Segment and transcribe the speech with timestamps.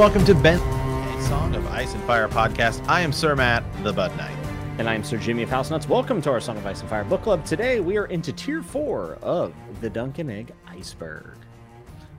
[0.00, 2.82] welcome to Ben, a Song of Ice and Fire podcast.
[2.88, 4.34] I am Sir Matt, the Bud Knight.
[4.78, 5.86] And I'm Sir Jimmy of House Nuts.
[5.86, 7.44] Welcome to our Song of Ice and Fire book club.
[7.44, 11.36] Today we are into tier four of the Dunk and Egg Iceberg.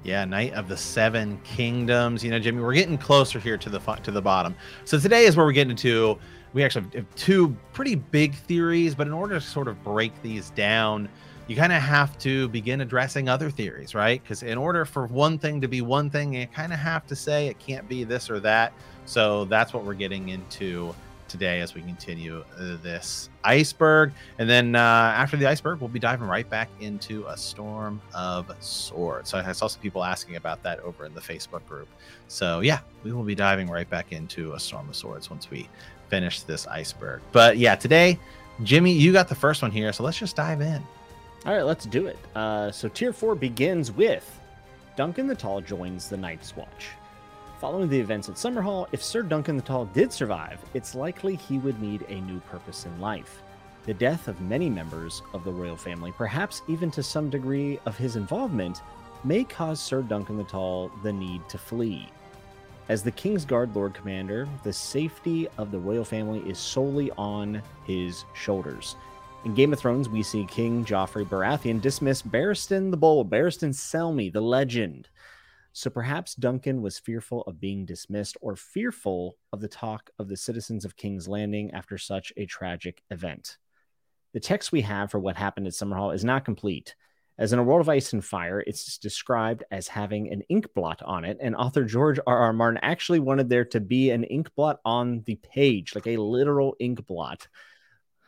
[0.04, 2.24] Yeah, Knight of the Seven Kingdoms.
[2.24, 4.54] You know, Jimmy, we're getting closer here to the to the bottom.
[4.86, 6.20] So today is where we're getting to.
[6.54, 10.52] We actually have two pretty big theories, but in order to sort of break these
[10.52, 11.10] down,
[11.48, 14.22] you kind of have to begin addressing other theories, right?
[14.22, 17.16] Because in order for one thing to be one thing, you kind of have to
[17.16, 18.74] say it can't be this or that.
[19.06, 20.96] So that's what we're getting into
[21.28, 24.12] today as we continue uh, this iceberg.
[24.38, 28.52] And then uh, after the iceberg, we'll be diving right back into a storm of
[28.60, 29.30] swords.
[29.30, 31.88] So I saw some people asking about that over in the Facebook group.
[32.28, 35.70] So yeah, we will be diving right back into a storm of swords once we
[36.10, 37.22] finish this iceberg.
[37.32, 38.20] But yeah, today,
[38.64, 39.92] Jimmy, you got the first one here.
[39.94, 40.84] So let's just dive in.
[41.44, 42.20] All right, let's do it.
[42.36, 44.40] Uh, so tier four begins with
[44.96, 46.90] Duncan the Tall joins the Night's Watch.
[47.60, 51.58] Following the events at Summerhall, if Sir Duncan the Tall did survive, it's likely he
[51.58, 53.42] would need a new purpose in life.
[53.88, 57.98] The death of many members of the royal family, perhaps even to some degree of
[57.98, 58.84] his involvement,
[59.24, 62.08] may cause Sir Duncan the Tall the need to flee.
[62.88, 67.64] As the King's Guard Lord Commander, the safety of the royal family is solely on
[67.88, 68.96] his shoulders.
[69.44, 74.32] In Game of Thrones, we see King Joffrey Baratheon dismiss Barristan the Bold, Barristan Selmy,
[74.32, 75.10] the legend,
[75.74, 80.38] so perhaps Duncan was fearful of being dismissed or fearful of the talk of the
[80.38, 83.58] citizens of King's Landing after such a tragic event.
[84.34, 86.94] The text we have for what happened at Summerhall is not complete.
[87.40, 91.02] As in A World of Ice and Fire, it's described as having an ink blot
[91.02, 92.38] on it, and author George R.
[92.38, 92.54] R.
[92.54, 96.76] Martin actually wanted there to be an ink blot on the page, like a literal
[96.80, 97.48] ink blot,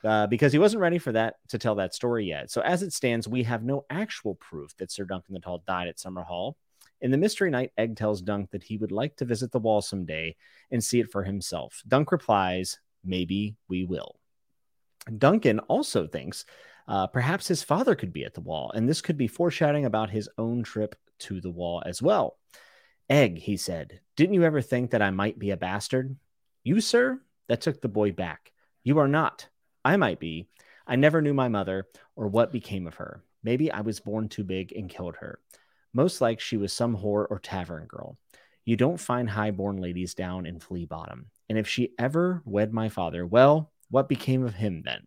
[0.03, 2.51] uh, because he wasn't ready for that to tell that story yet.
[2.51, 5.87] So as it stands, we have no actual proof that Sir Duncan the Tall died
[5.87, 6.55] at Summerhall,
[7.03, 9.81] in the Mystery Knight, Egg tells Dunk that he would like to visit the wall
[9.81, 10.37] someday
[10.71, 11.83] and see it for himself.
[11.85, 14.17] Dunk replies, Maybe we will.
[15.17, 16.45] Duncan also thinks
[16.87, 20.11] uh, perhaps his father could be at the wall, and this could be foreshadowing about
[20.11, 22.37] his own trip to the wall as well.
[23.09, 26.15] Egg, he said, didn't you ever think that I might be a bastard?
[26.63, 27.19] You, sir?
[27.49, 28.53] That took the boy back.
[28.85, 29.49] You are not.
[29.85, 30.47] I might be.
[30.87, 33.23] I never knew my mother or what became of her.
[33.43, 35.39] Maybe I was born too big and killed her.
[35.93, 38.17] Most like she was some whore or tavern girl.
[38.65, 41.27] You don't find high-born ladies down in Flea Bottom.
[41.49, 45.05] And if she ever wed my father, well, what became of him then?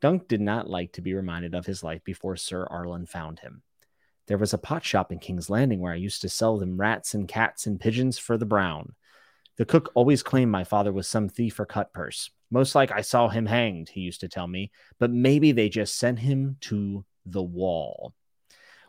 [0.00, 3.62] Dunk did not like to be reminded of his life before Sir Arlan found him.
[4.26, 7.14] There was a pot shop in King's Landing where I used to sell them rats
[7.14, 8.94] and cats and pigeons for the brown.
[9.56, 12.30] The cook always claimed my father was some thief or cut purse.
[12.50, 15.96] Most like I saw him hanged, he used to tell me, but maybe they just
[15.96, 18.14] sent him to the wall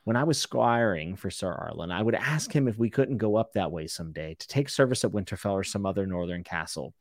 [0.04, 3.36] when I was squiring for Sir Arlan, I would ask him if we couldn't go
[3.36, 6.94] up that way someday to take service at Winterfell or some other northern castle.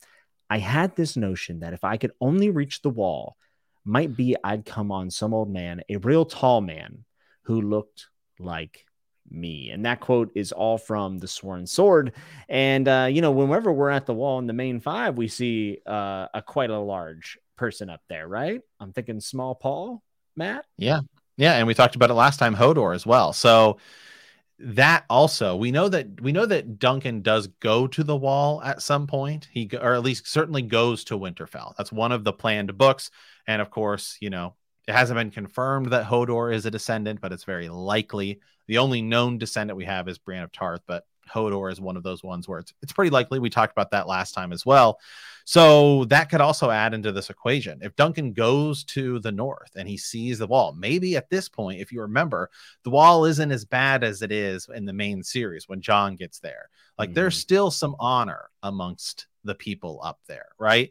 [0.50, 3.37] I had this notion that if I could only reach the wall,
[3.84, 7.04] might be I'd come on some old man, a real tall man
[7.44, 8.84] who looked like
[9.31, 9.71] me.
[9.71, 12.13] And that quote is all from the Sworn Sword.
[12.49, 15.79] And uh, you know, whenever we're at the wall in the main five, we see
[15.87, 18.61] uh, a quite a large person up there, right?
[18.79, 20.03] I'm thinking small Paul,
[20.37, 20.65] Matt.
[20.77, 21.01] Yeah,
[21.37, 23.33] yeah, and we talked about it last time, Hodor as well.
[23.33, 23.79] So
[24.63, 28.83] that also we know that we know that Duncan does go to the wall at
[28.83, 29.49] some point.
[29.51, 31.75] He or at least certainly goes to Winterfell.
[31.77, 33.11] That's one of the planned books,
[33.47, 34.55] and of course, you know
[34.91, 38.41] it hasn't been confirmed that Hodor is a descendant, but it's very likely.
[38.71, 42.05] The only known descendant we have is Brienne of Tarth, but Hodor is one of
[42.05, 43.41] those ones where it's it's pretty likely.
[43.41, 45.01] We talked about that last time as well.
[45.45, 47.81] So that could also add into this equation.
[47.83, 51.81] If Duncan goes to the north and he sees the wall, maybe at this point,
[51.81, 52.49] if you remember,
[52.84, 56.39] the wall isn't as bad as it is in the main series when Jon gets
[56.39, 56.71] there.
[56.97, 57.15] Like mm-hmm.
[57.15, 60.91] there's still some honor amongst the people up there, right?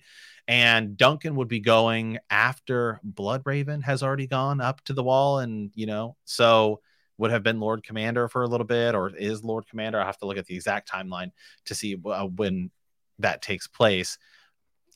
[0.49, 5.71] And Duncan would be going after Bloodraven has already gone up to the wall, and
[5.75, 6.81] you know, so
[7.19, 9.99] would have been Lord Commander for a little bit, or is Lord Commander.
[9.99, 11.31] I have to look at the exact timeline
[11.65, 12.71] to see uh, when
[13.19, 14.17] that takes place.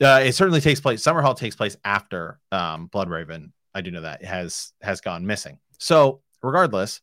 [0.00, 1.02] Uh, it certainly takes place.
[1.02, 3.52] Summerhall takes place after um, Bloodraven.
[3.74, 5.58] I do know that has has gone missing.
[5.78, 7.02] So regardless,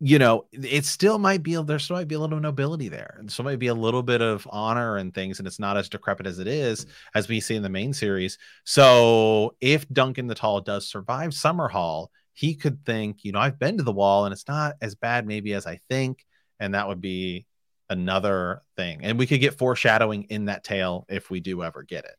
[0.00, 3.30] you know, it still might be there still might be a little nobility there, and
[3.30, 6.26] so might be a little bit of honor and things, and it's not as decrepit
[6.26, 8.36] as it is as we see in the main series.
[8.64, 13.78] So if Duncan the Tall does survive Summerhall, he could think, you know, I've been
[13.78, 16.24] to the wall and it's not as bad maybe as I think.
[16.60, 17.46] And that would be
[17.90, 19.00] another thing.
[19.02, 22.16] And we could get foreshadowing in that tale if we do ever get it.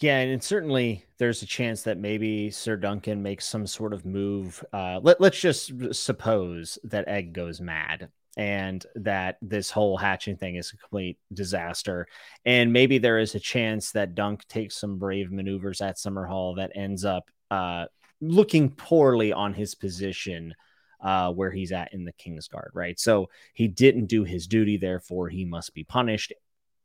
[0.00, 4.64] Yeah, and certainly there's a chance that maybe Sir Duncan makes some sort of move.
[4.72, 10.56] Uh, let, let's just suppose that Egg goes mad and that this whole hatching thing
[10.56, 12.06] is a complete disaster.
[12.44, 16.72] And maybe there is a chance that Dunk takes some brave maneuvers at Summerhall that
[16.74, 17.86] ends up uh,
[18.22, 20.54] looking poorly on his position
[21.02, 22.98] uh, where he's at in the King's Guard, right?
[22.98, 26.32] So he didn't do his duty, therefore he must be punished.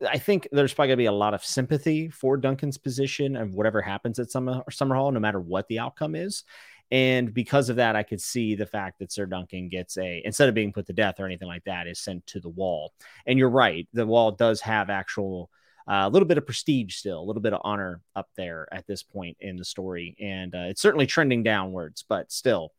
[0.07, 3.81] I think there's probably gonna be a lot of sympathy for Duncan's position and whatever
[3.81, 6.44] happens at Summer Summerhall, no matter what the outcome is.
[6.89, 10.50] And because of that, I could see the fact that Sir Duncan gets a instead
[10.50, 12.94] of being put to death or anything like that, is sent to the wall.
[13.25, 15.51] And you're right, the wall does have actual
[15.88, 18.86] uh, a little bit of prestige still, a little bit of honor up there at
[18.88, 22.04] this point in the story, and uh, it's certainly trending downwards.
[22.07, 22.74] But still,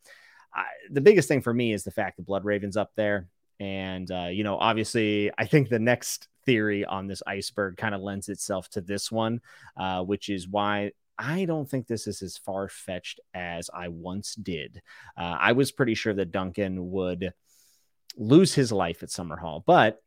[0.55, 3.29] I, the biggest thing for me is the fact that Bloodraven's up there,
[3.61, 8.01] and uh, you know, obviously, I think the next theory on this iceberg kind of
[8.01, 9.41] lends itself to this one,
[9.77, 14.35] uh, which is why I don't think this is as far fetched as I once
[14.35, 14.81] did.
[15.17, 17.33] Uh, I was pretty sure that Duncan would
[18.17, 20.01] lose his life at Summerhall, but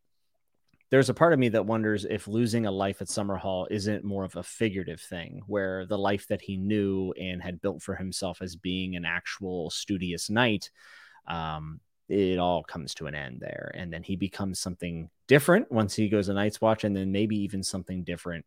[0.92, 4.24] there's a part of me that wonders if losing a life at Summerhall isn't more
[4.24, 8.42] of a figurative thing, where the life that he knew and had built for himself
[8.42, 10.70] as being an actual studious knight,
[11.26, 11.80] um,
[12.10, 13.72] it all comes to an end there.
[13.74, 17.36] And then he becomes something different once he goes a Night's Watch, and then maybe
[17.36, 18.44] even something different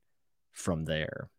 [0.52, 1.32] from there.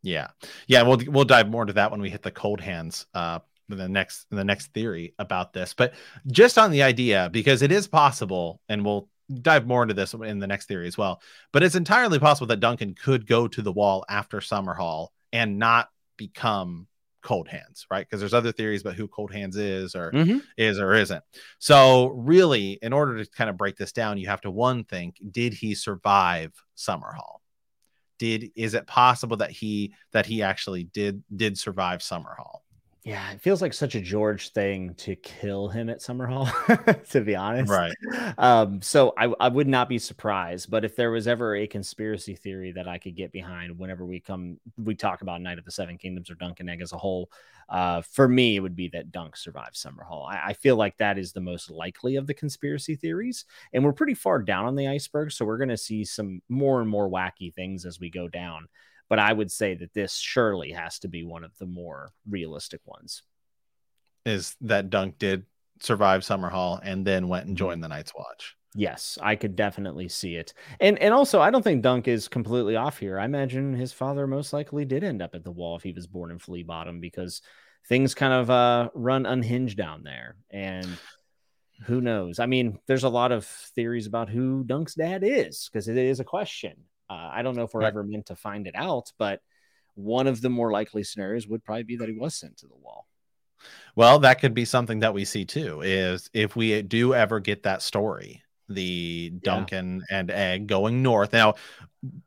[0.00, 0.28] Yeah,
[0.68, 4.26] yeah, we'll we'll dive more into that when we hit the Coldhands uh the next
[4.30, 5.74] the next theory about this.
[5.74, 5.92] But
[6.26, 10.38] just on the idea, because it is possible, and we'll dive more into this in
[10.38, 11.20] the next theory as well.
[11.52, 15.88] But it's entirely possible that Duncan could go to the wall after Summerhall and not
[16.16, 16.86] become
[17.24, 18.06] Coldhands, right?
[18.06, 20.38] Because there's other theories about who Coldhands is or mm-hmm.
[20.56, 21.22] is or isn't.
[21.58, 25.16] So really, in order to kind of break this down, you have to one think:
[25.30, 27.42] Did he survive Summerhall?
[28.22, 32.61] did is it possible that he that he actually did did survive Summerhall?
[33.04, 36.46] Yeah, it feels like such a George thing to kill him at Summerhall,
[37.10, 37.68] to be honest.
[37.68, 37.92] Right.
[38.38, 42.36] Um, so I, I would not be surprised, but if there was ever a conspiracy
[42.36, 45.72] theory that I could get behind whenever we come, we talk about Night of the
[45.72, 47.28] Seven Kingdoms or Dunk and Egg as a whole,
[47.68, 50.28] uh, for me, it would be that Dunk survived Summerhall.
[50.30, 53.92] I, I feel like that is the most likely of the conspiracy theories, and we're
[53.92, 57.10] pretty far down on the iceberg, so we're going to see some more and more
[57.10, 58.68] wacky things as we go down
[59.12, 62.80] but I would say that this surely has to be one of the more realistic
[62.86, 63.22] ones.
[64.24, 65.44] Is that Dunk did
[65.82, 68.56] survive Summer Summerhall and then went and joined the Night's Watch?
[68.74, 70.54] Yes, I could definitely see it.
[70.80, 73.20] And and also I don't think Dunk is completely off here.
[73.20, 76.06] I imagine his father most likely did end up at the wall if he was
[76.06, 77.42] born in Flea Bottom because
[77.90, 80.36] things kind of uh, run unhinged down there.
[80.48, 80.88] And
[81.84, 82.38] who knows?
[82.38, 86.18] I mean, there's a lot of theories about who Dunk's dad is because it is
[86.18, 86.84] a question.
[87.12, 87.88] Uh, I don't know if we're right.
[87.88, 89.40] ever meant to find it out, but
[89.94, 92.76] one of the more likely scenarios would probably be that he was sent to the
[92.76, 93.06] wall.
[93.94, 95.82] Well, that could be something that we see too.
[95.82, 100.18] Is if we do ever get that story, the Duncan yeah.
[100.18, 101.34] and Egg going north.
[101.34, 101.54] Now,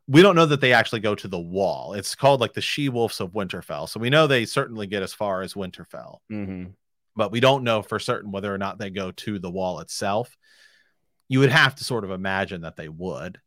[0.06, 1.94] we don't know that they actually go to the wall.
[1.94, 3.88] It's called like the She Wolves of Winterfell.
[3.88, 6.70] So we know they certainly get as far as Winterfell, mm-hmm.
[7.16, 10.36] but we don't know for certain whether or not they go to the wall itself.
[11.28, 13.40] You would have to sort of imagine that they would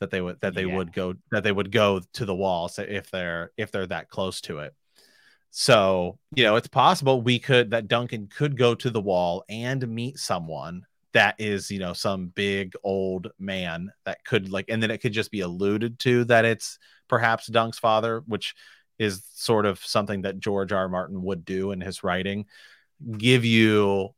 [0.00, 0.76] that they would that they yeah.
[0.76, 4.08] would go that they would go to the wall so if they're if they're that
[4.08, 4.74] close to it.
[5.50, 9.86] So you know it's possible we could that duncan could go to the wall and
[9.88, 10.84] meet someone
[11.16, 15.14] that is you know some big old man that could like and then it could
[15.14, 18.54] just be alluded to that it's perhaps dunk's father which
[18.98, 20.90] is sort of something that george r.
[20.90, 22.44] Martin would do in his writing
[23.16, 24.10] give you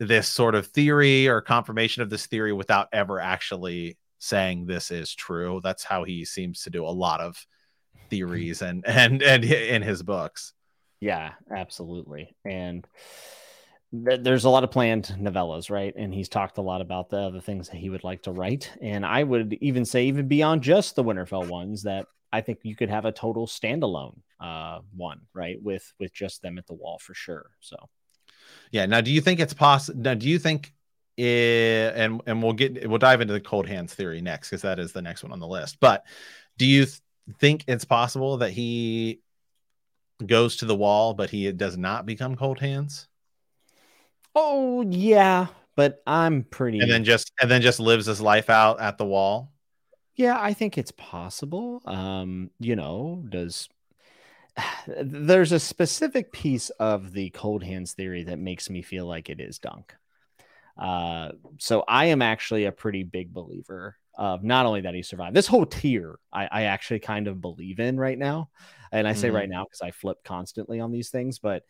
[0.00, 5.12] this sort of theory or confirmation of this theory without ever actually saying this is
[5.12, 5.60] true.
[5.64, 7.44] That's how he seems to do a lot of
[8.10, 10.52] theories and and and in his books.
[11.00, 12.36] Yeah, absolutely.
[12.44, 12.86] And
[13.92, 15.94] th- there's a lot of planned novellas, right?
[15.96, 18.70] And he's talked a lot about the other things that he would like to write.
[18.82, 22.76] And I would even say, even beyond just the Winterfell ones, that I think you
[22.76, 25.60] could have a total standalone uh, one, right?
[25.62, 27.50] With with just them at the wall for sure.
[27.60, 27.76] So,
[28.70, 28.86] yeah.
[28.86, 30.00] Now, do you think it's possible?
[30.00, 30.74] Now, do you think
[31.20, 34.92] it, and and we'll get we'll dive into the Coldhands theory next because that is
[34.92, 35.78] the next one on the list.
[35.80, 36.04] But
[36.58, 37.00] do you th-
[37.38, 39.20] think it's possible that he
[40.24, 43.06] goes to the wall, but he does not become Coldhands?
[44.34, 46.78] Oh yeah, but I'm pretty.
[46.80, 49.52] And then just and then just lives his life out at the wall.
[50.14, 51.80] Yeah, I think it's possible.
[51.86, 53.68] Um, you know, does
[54.86, 59.58] there's a specific piece of the Coldhands theory that makes me feel like it is
[59.58, 59.94] dunk.
[60.80, 65.36] Uh, so I am actually a pretty big believer of not only that he survived
[65.36, 66.18] this whole tier.
[66.32, 68.50] I, I actually kind of believe in right now,
[68.90, 69.36] and I say mm-hmm.
[69.36, 71.38] right now because I flip constantly on these things.
[71.38, 71.64] But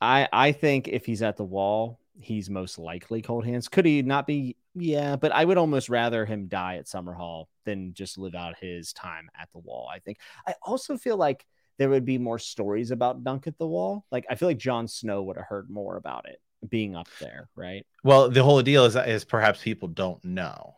[0.00, 3.70] I I think if he's at the wall, he's most likely Coldhands.
[3.70, 4.56] Could he not be?
[4.74, 8.92] Yeah, but I would almost rather him die at Summerhall than just live out his
[8.92, 9.88] time at the wall.
[9.92, 10.18] I think.
[10.46, 11.46] I also feel like
[11.78, 14.04] there would be more stories about Dunk at the wall.
[14.10, 17.48] Like I feel like Jon Snow would have heard more about it being up there,
[17.56, 17.84] right?
[18.04, 20.76] Well, the whole deal is is perhaps people don't know.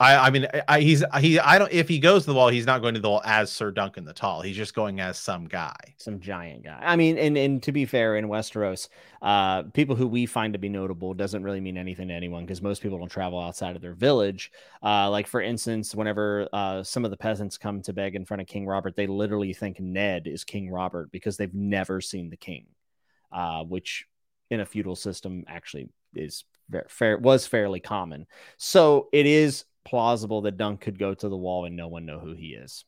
[0.00, 1.38] I, I mean, I, he's he.
[1.38, 1.70] I don't.
[1.70, 4.06] If he goes to the wall, he's not going to the wall as Sir Duncan
[4.06, 4.40] the Tall.
[4.40, 6.78] He's just going as some guy, some giant guy.
[6.80, 8.88] I mean, and and to be fair, in Westeros,
[9.20, 12.62] uh, people who we find to be notable doesn't really mean anything to anyone because
[12.62, 14.50] most people don't travel outside of their village.
[14.82, 18.40] Uh, like for instance, whenever uh, some of the peasants come to beg in front
[18.40, 22.38] of King Robert, they literally think Ned is King Robert because they've never seen the
[22.38, 22.64] king,
[23.32, 24.06] uh, which
[24.50, 26.44] in a feudal system actually is
[26.88, 28.26] fair was fairly common.
[28.56, 32.18] So it is plausible that Dunk could go to the wall and no one know
[32.18, 32.84] who he is.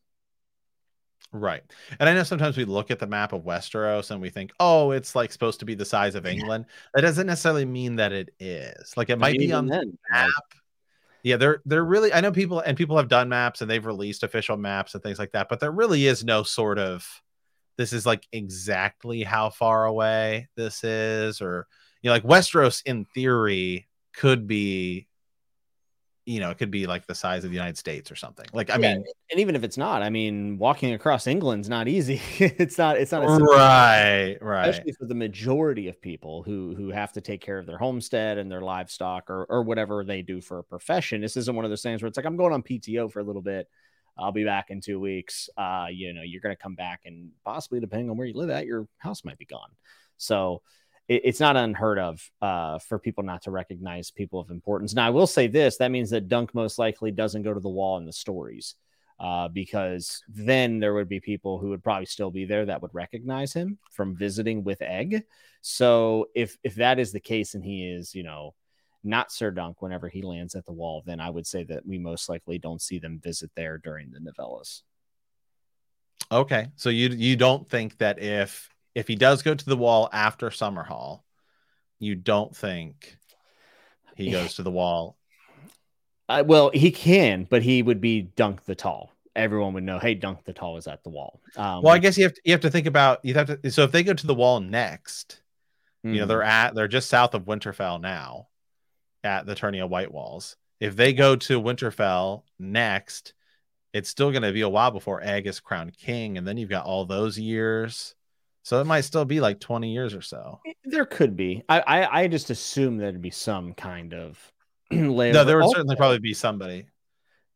[1.33, 1.63] Right.
[1.99, 4.91] And I know sometimes we look at the map of Westeros and we think, oh,
[4.91, 6.67] it's like supposed to be the size of England.
[6.95, 8.97] That doesn't necessarily mean that it is.
[8.97, 10.31] Like it might be on the map.
[11.23, 14.25] Yeah, they're they're really I know people and people have done maps and they've released
[14.25, 17.09] official maps and things like that, but there really is no sort of
[17.77, 21.67] this is like exactly how far away this is, or
[22.03, 25.09] you know, like Westeros in theory could be
[26.25, 28.47] you know, it could be like the size of the United States or something.
[28.53, 31.89] Like, I yeah, mean, and even if it's not, I mean, walking across England's not
[31.89, 32.21] easy.
[32.39, 32.97] it's not.
[32.97, 34.69] It's not right, right.
[34.69, 38.39] Especially for the majority of people who who have to take care of their homestead
[38.39, 41.21] and their livestock or or whatever they do for a profession.
[41.21, 43.25] This isn't one of those things where it's like I'm going on PTO for a
[43.25, 43.69] little bit.
[44.19, 45.49] I'll be back in two weeks.
[45.57, 48.51] Uh, you know, you're going to come back and possibly, depending on where you live
[48.51, 49.71] at, your house might be gone.
[50.17, 50.63] So
[51.09, 54.95] it, it's not unheard of uh, for people not to recognize people of importance.
[54.95, 57.69] Now, I will say this: that means that Dunk most likely doesn't go to the
[57.69, 58.75] wall in the stories.
[59.21, 62.93] Uh, because then there would be people who would probably still be there that would
[62.93, 65.23] recognize him from visiting with Egg.
[65.61, 68.55] So if if that is the case and he is, you know,
[69.05, 71.99] not Sir Dunk whenever he lands at the wall, then I would say that we
[71.99, 74.83] most likely don't see them visit there during the novellas.
[76.31, 80.09] Okay, so you you don't think that if if he does go to the wall
[80.13, 81.23] after Summerhall,
[81.99, 83.17] you don't think
[84.17, 85.17] he goes to the wall.
[86.29, 89.13] Uh, well, he can, but he would be Dunk the Tall.
[89.35, 91.41] Everyone would know, hey, Dunk the Tall is at the wall.
[91.57, 93.71] Um, well, I guess you have to, you have to think about you have to.
[93.71, 95.41] So if they go to the wall next,
[96.05, 96.15] mm-hmm.
[96.15, 98.49] you know they're at they're just south of Winterfell now,
[99.25, 100.57] at the Turning of White Walls.
[100.81, 103.35] If they go to Winterfell next,
[103.93, 106.71] it's still going to be a while before Egg is crowned king, and then you've
[106.71, 108.15] got all those years
[108.63, 110.61] so it might still be like 20 years or so.
[110.85, 111.63] There could be.
[111.69, 114.53] I I, I just assume there'd be some kind of
[114.91, 115.33] layer.
[115.33, 116.87] No, there would certainly probably be somebody.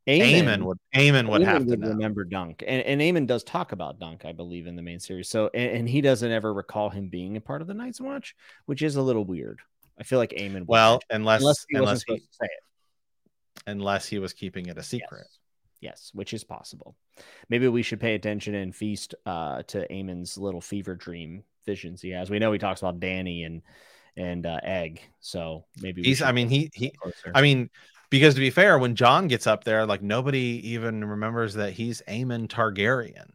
[0.09, 3.73] Aemon, would Aemon would Aemon have would to remember Dunk, and and Aemon does talk
[3.73, 5.29] about Dunk, I believe, in the main series.
[5.29, 8.37] So and, and, he doesn't ever recall him being a part of the Night's Watch,
[8.67, 9.61] which is a little weird.
[9.99, 10.67] I feel like Aemon.
[10.67, 12.23] Well, unless unless he, unless he,
[13.67, 15.26] unless he was keeping it a secret.
[15.26, 15.38] Yes.
[15.81, 16.97] Yes, which is possible.
[17.49, 22.11] Maybe we should pay attention and feast uh, to Aemon's little fever dream visions he
[22.11, 22.31] has.
[22.31, 23.62] We know he talks about Dany and
[24.17, 26.23] and uh, Egg, so maybe he's.
[26.23, 26.93] I mean, he he.
[27.35, 27.69] I mean,
[28.09, 32.03] because to be fair, when Jon gets up there, like nobody even remembers that he's
[32.09, 33.31] Aemon Targaryen.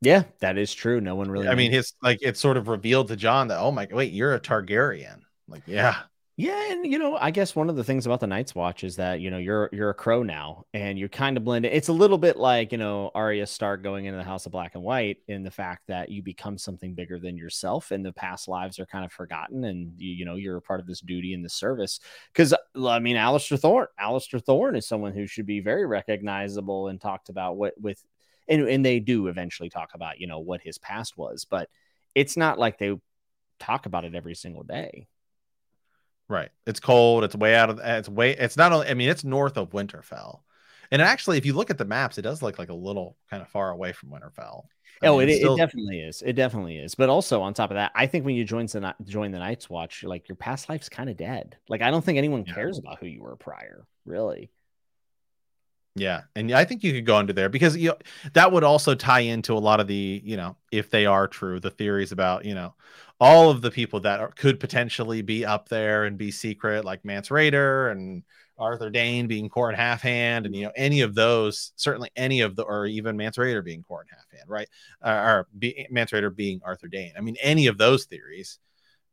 [0.00, 1.00] Yeah, that is true.
[1.00, 1.48] No one really.
[1.48, 4.34] I mean, his like it's sort of revealed to Jon that oh my wait, you're
[4.34, 5.20] a Targaryen.
[5.48, 5.96] Like yeah,
[6.38, 8.96] yeah, and you know, I guess one of the things about the Night's Watch is
[8.96, 11.72] that you know you're you're a crow now, and you're kind of blended.
[11.72, 14.74] It's a little bit like you know Arya Stark going into the House of Black
[14.74, 18.48] and White in the fact that you become something bigger than yourself, and the past
[18.48, 21.32] lives are kind of forgotten, and you, you know you're a part of this duty
[21.32, 22.00] and the service.
[22.34, 27.00] Because I mean, Alliser Thorne, Alliser Thorne is someone who should be very recognizable and
[27.00, 28.04] talked about what with,
[28.46, 31.70] and and they do eventually talk about you know what his past was, but
[32.14, 32.94] it's not like they
[33.58, 35.06] talk about it every single day.
[36.28, 36.50] Right.
[36.66, 37.24] It's cold.
[37.24, 37.80] It's way out of.
[37.82, 38.36] It's way.
[38.36, 38.88] It's not only.
[38.88, 40.40] I mean, it's north of Winterfell,
[40.90, 43.42] and actually, if you look at the maps, it does look like a little kind
[43.42, 44.64] of far away from Winterfell.
[45.02, 45.54] I oh, mean, it, still...
[45.54, 46.22] it definitely is.
[46.22, 46.94] It definitely is.
[46.94, 49.68] But also on top of that, I think when you join the join the Night's
[49.68, 51.56] Watch, like your past life's kind of dead.
[51.68, 52.88] Like I don't think anyone cares yeah.
[52.88, 54.50] about who you were prior, really.
[55.96, 57.96] Yeah, and I think you could go into there because you know,
[58.34, 61.58] that would also tie into a lot of the you know if they are true
[61.58, 62.74] the theories about you know
[63.20, 67.04] all of the people that are, could potentially be up there and be secret like
[67.04, 68.22] Mance Rayder and
[68.58, 72.62] Arthur Dayne being Qhorin Halfhand and you know any of those certainly any of the
[72.62, 74.68] or even Mance Rayder being Qhorin Halfhand right
[75.02, 77.12] uh, or be, Mance Rayder being Arthur Dayne.
[77.16, 78.58] I mean any of those theories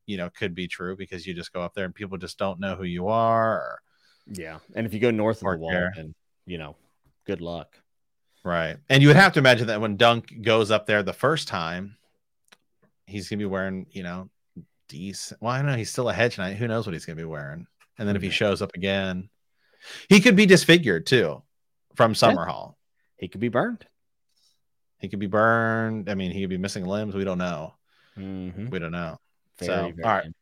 [0.06, 2.60] you know could be true because you just go up there and people just don't
[2.60, 3.56] know who you are.
[3.56, 3.80] Or,
[4.28, 6.14] yeah, and if you go north of the wall, then
[6.46, 6.76] you know,
[7.26, 7.78] good luck.
[8.44, 8.78] Right.
[8.90, 11.96] And you would have to imagine that when Dunk goes up there the first time,
[13.06, 14.30] he's gonna be wearing, you know,
[14.94, 15.42] decent.
[15.42, 15.76] Well, I don't know.
[15.76, 16.58] He's still a hedge knight.
[16.58, 17.68] Who knows what he's going to be wearing?
[17.98, 19.30] And then if he shows up again,
[20.10, 21.42] he could be disfigured too
[21.96, 22.76] from Summerhall.
[23.18, 23.86] He could be burned.
[25.00, 26.10] He could be burned.
[26.10, 27.14] I mean, he could be missing limbs.
[27.14, 27.76] We don't know.
[28.18, 28.70] Mm-hmm.
[28.70, 29.18] We don't know.
[29.60, 30.34] Very, so, very all right.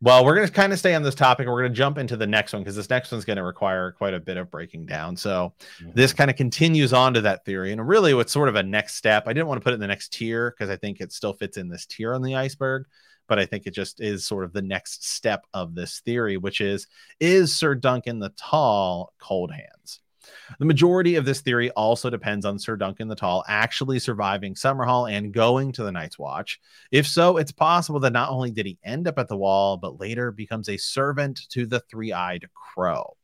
[0.00, 1.48] Well, we're going to kind of stay on this topic.
[1.48, 3.90] We're going to jump into the next one because this next one's going to require
[3.90, 5.16] quite a bit of breaking down.
[5.16, 5.54] So,
[5.94, 6.18] this mm-hmm.
[6.18, 7.72] kind of continues on to that theory.
[7.72, 9.80] And really, what's sort of a next step, I didn't want to put it in
[9.80, 12.86] the next tier because I think it still fits in this tier on the iceberg.
[13.26, 16.60] But I think it just is sort of the next step of this theory, which
[16.60, 16.86] is
[17.18, 19.98] Is Sir Duncan the Tall Coldhands?
[20.58, 25.10] The majority of this theory also depends on Sir Duncan the Tall actually surviving Summerhall
[25.10, 26.60] and going to the Night's Watch.
[26.90, 30.00] If so, it's possible that not only did he end up at the wall, but
[30.00, 33.16] later becomes a servant to the three eyed crow.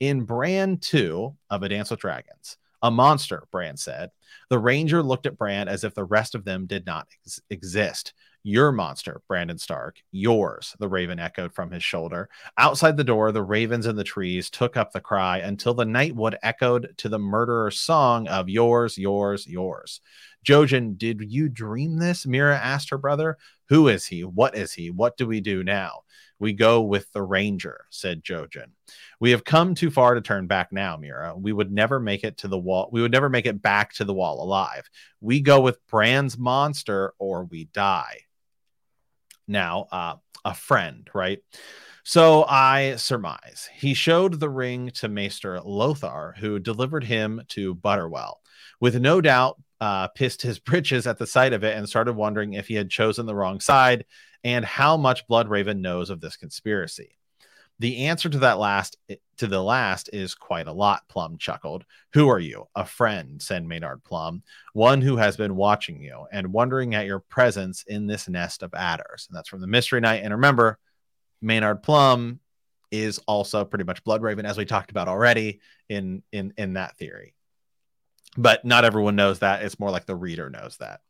[0.00, 4.10] In Bran 2 of A Dance with Dragons, a monster, Bran said,
[4.50, 8.14] the ranger looked at Bran as if the rest of them did not ex- exist.
[8.44, 10.00] Your monster, Brandon Stark.
[10.12, 12.28] Yours, the raven echoed from his shoulder.
[12.56, 16.36] Outside the door, the ravens in the trees took up the cry until the nightwood
[16.42, 20.00] echoed to the murderer's song of yours, yours, yours.
[20.46, 22.26] Jojen, did you dream this?
[22.26, 23.38] Meera asked her brother.
[23.70, 24.22] Who is he?
[24.22, 24.90] What is he?
[24.90, 26.02] What do we do now?
[26.38, 28.70] We go with the ranger, said Jojen.
[29.18, 31.38] We have come too far to turn back now, Meera.
[31.38, 32.88] We would never make it to the wall.
[32.92, 34.88] We would never make it back to the wall alive.
[35.20, 38.20] We go with Bran's monster or we die
[39.48, 40.14] now uh,
[40.44, 41.40] a friend, right?
[42.04, 48.40] So I surmise he showed the ring to Maester Lothar, who delivered him to Butterwell.
[48.80, 52.54] With no doubt, uh, pissed his britches at the sight of it and started wondering
[52.54, 54.06] if he had chosen the wrong side
[54.44, 57.17] and how much Bloodraven knows of this conspiracy.
[57.80, 58.96] The answer to that last
[59.36, 61.84] to the last is quite a lot, Plum chuckled.
[62.12, 62.66] Who are you?
[62.74, 67.20] A friend, said Maynard Plum, one who has been watching you and wondering at your
[67.20, 69.26] presence in this nest of adders.
[69.28, 70.24] And that's from the Mystery Knight.
[70.24, 70.78] And remember,
[71.40, 72.40] Maynard Plum
[72.90, 77.34] is also pretty much Bloodraven, as we talked about already in in in that theory.
[78.36, 79.62] But not everyone knows that.
[79.62, 81.00] It's more like the reader knows that.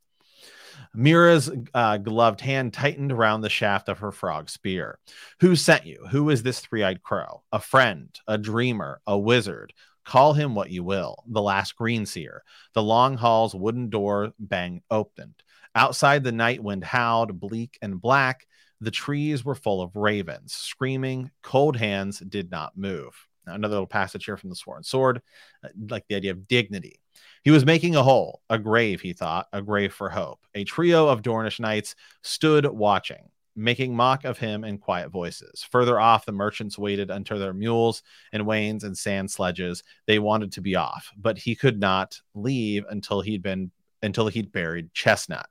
[0.94, 4.98] Meera's uh, gloved hand tightened around the shaft of her frog spear.
[5.40, 6.06] Who sent you?
[6.10, 7.42] Who is this three eyed crow?
[7.52, 9.72] A friend, a dreamer, a wizard.
[10.04, 11.22] Call him what you will.
[11.26, 12.42] The last green seer.
[12.72, 15.34] The long hall's wooden door banged opened.
[15.74, 18.46] Outside, the night wind howled, bleak and black.
[18.80, 21.30] The trees were full of ravens, screaming.
[21.42, 23.14] Coldhands did not move.
[23.46, 25.20] Another little passage here from the Sworn Sword,
[25.64, 27.00] uh, like the idea of dignity.
[27.42, 30.40] He was making a hole, a grave, he thought, a grave for hope.
[30.54, 35.66] A trio of Dornish knights stood watching, making mock of him in quiet voices.
[35.70, 38.02] Further off, the merchants waited until their mules
[38.32, 39.82] and wains and sand sledges.
[40.06, 43.70] They wanted to be off, but he could not leave until he'd been
[44.02, 45.48] until he'd buried Chestnut.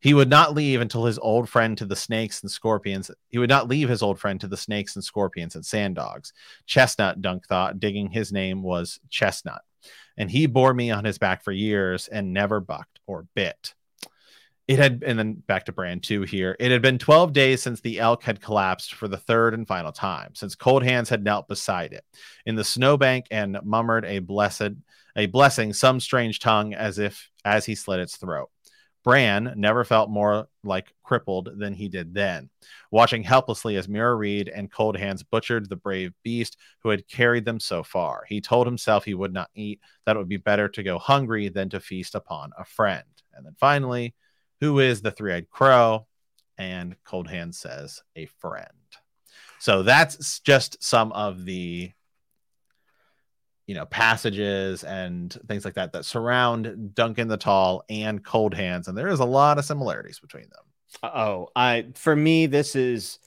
[0.00, 3.10] He would not leave until his old friend to the snakes and scorpions.
[3.28, 6.32] He would not leave his old friend to the snakes and scorpions and sand dogs.
[6.66, 9.62] Chestnut, Dunk thought, digging his name was Chestnut
[10.16, 13.74] and he bore me on his back for years and never bucked or bit.
[14.66, 16.56] It had, and then back to Bran 2 here.
[16.58, 19.92] It had been 12 days since the elk had collapsed for the third and final
[19.92, 22.04] time, since Coldhands had knelt beside it
[22.46, 24.72] in the snowbank and murmured a blessed,
[25.14, 28.50] a blessing, some strange tongue, as if as he slit its throat.
[29.06, 32.50] Bran never felt more like crippled than he did then,
[32.90, 37.60] watching helplessly as Meera Reed and Coldhands butchered the brave beast who had carried them
[37.60, 38.24] so far.
[38.26, 41.48] He told himself he would not eat, that it would be better to go hungry
[41.48, 43.04] than to feast upon a friend.
[43.32, 44.16] And then finally,
[44.60, 46.08] who is the three eyed crow?
[46.58, 48.66] And Coldhands says, a friend.
[49.60, 51.92] So that's just some of the
[53.66, 58.96] you know passages and things like that that surround Duncan the Tall and Coldhands, and
[58.96, 60.64] there is a lot of similarities between them.
[61.02, 63.18] Oh, I for me this is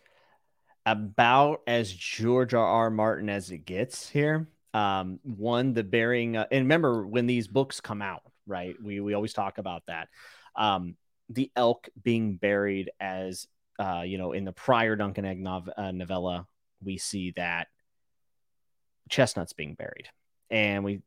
[0.85, 2.65] about as George R.
[2.65, 2.89] R.
[2.89, 4.47] Martin as it gets here.
[4.73, 8.75] Um, one the burying, uh, and remember when these books come out, right?
[8.81, 10.07] We we always talk about that.
[10.55, 10.95] Um,
[11.29, 13.47] the elk being buried as
[13.77, 16.47] uh, you know in the prior Duncan Egg nov- uh, novella,
[16.81, 17.67] we see that
[19.09, 20.07] chestnuts being buried
[20.49, 21.01] and we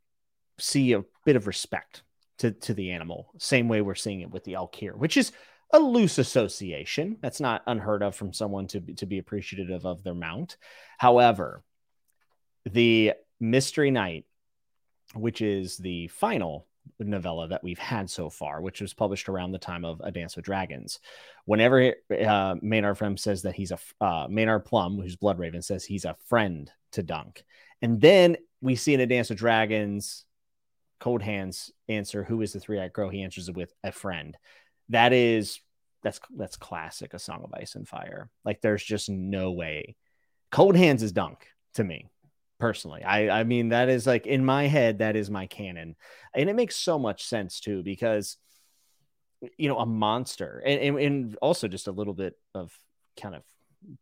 [0.58, 2.02] see a bit of respect
[2.38, 3.32] to, to the animal.
[3.38, 5.32] Same way we're seeing it with the elk here, which is
[5.72, 7.16] a loose association.
[7.22, 10.56] That's not unheard of from someone to be, to be appreciative of their mount.
[10.98, 11.62] However,
[12.64, 14.26] the Mystery Knight,
[15.14, 16.66] which is the final
[16.98, 20.36] novella that we've had so far, which was published around the time of A Dance
[20.36, 21.00] with Dragons.
[21.44, 26.04] Whenever uh, Maynard Plum says that he's a uh, Maynard Plum, who's Bloodraven, says he's
[26.04, 27.44] a friend to Dunk,
[27.80, 30.24] and then we see in A Dance with Dragons,
[31.00, 33.10] Coldhands answer, Who is the three eyed crow?
[33.10, 34.36] He answers it with a friend.
[34.88, 35.60] That is
[36.02, 38.30] that's that's classic a song of ice and fire.
[38.44, 39.96] Like there's just no way.
[40.52, 42.08] Coldhands is dunk to me
[42.58, 43.02] personally.
[43.02, 45.96] I i mean that is like in my head that is my canon.
[46.34, 48.36] And it makes so much sense too because
[49.58, 52.72] you know a monster and, and, and also just a little bit of
[53.20, 53.42] kind of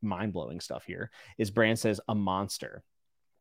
[0.02, 2.82] mind-blowing stuff here is Bran says a monster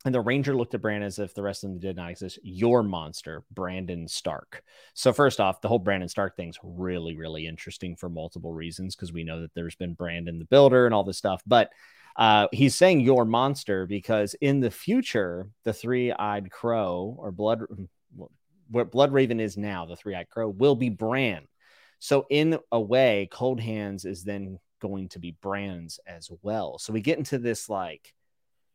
[0.06, 2.40] and the ranger looked at Bran as if the rest of them did not exist.
[2.42, 4.64] Your monster, Brandon Stark.
[4.94, 9.12] So first off, the whole Brandon Stark thing's really, really interesting for multiple reasons because
[9.12, 11.44] we know that there's been Brandon the Builder and all this stuff.
[11.46, 11.72] But
[12.16, 17.64] uh, he's saying your monster because in the future, the three-eyed crow or blood,
[18.70, 21.48] what Bloodraven is now, the three-eyed crow will be Bran.
[22.00, 26.78] So in a way, Coldhands is then going to be Bran's as well.
[26.78, 28.14] So we get into this like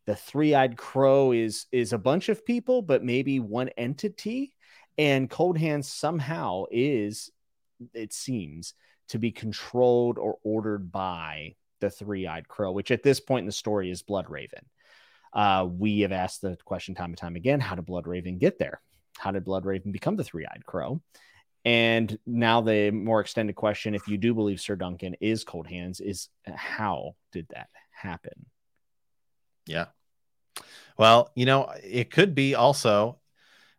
[0.07, 4.55] the three-eyed crow is is a bunch of people but maybe one entity.
[4.97, 7.31] And Coldhands somehow is
[7.93, 8.75] it seems
[9.09, 13.53] to be controlled or ordered by the three-eyed crow which at this point in the
[13.53, 14.64] story is Bloodraven.
[15.33, 18.81] Uh, we have asked the question time and time again how did Bloodraven get there?
[19.19, 21.01] How did Bloodraven become the three-eyed crow?
[21.64, 26.01] And now the more extended question if you do believe sir duncan is cold hands
[26.01, 28.47] is how did that happen
[29.66, 29.87] yeah.
[30.96, 33.18] Well, you know, it could be also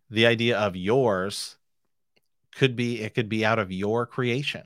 [0.09, 1.57] the idea of yours
[2.55, 4.63] could be it could be out of your creation.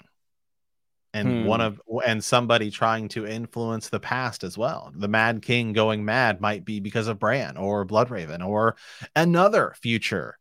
[1.11, 1.45] And hmm.
[1.45, 4.91] one of and somebody trying to influence the past as well.
[4.95, 8.75] The Mad King going mad might be because of Bran or Bloodraven or
[9.15, 10.37] another future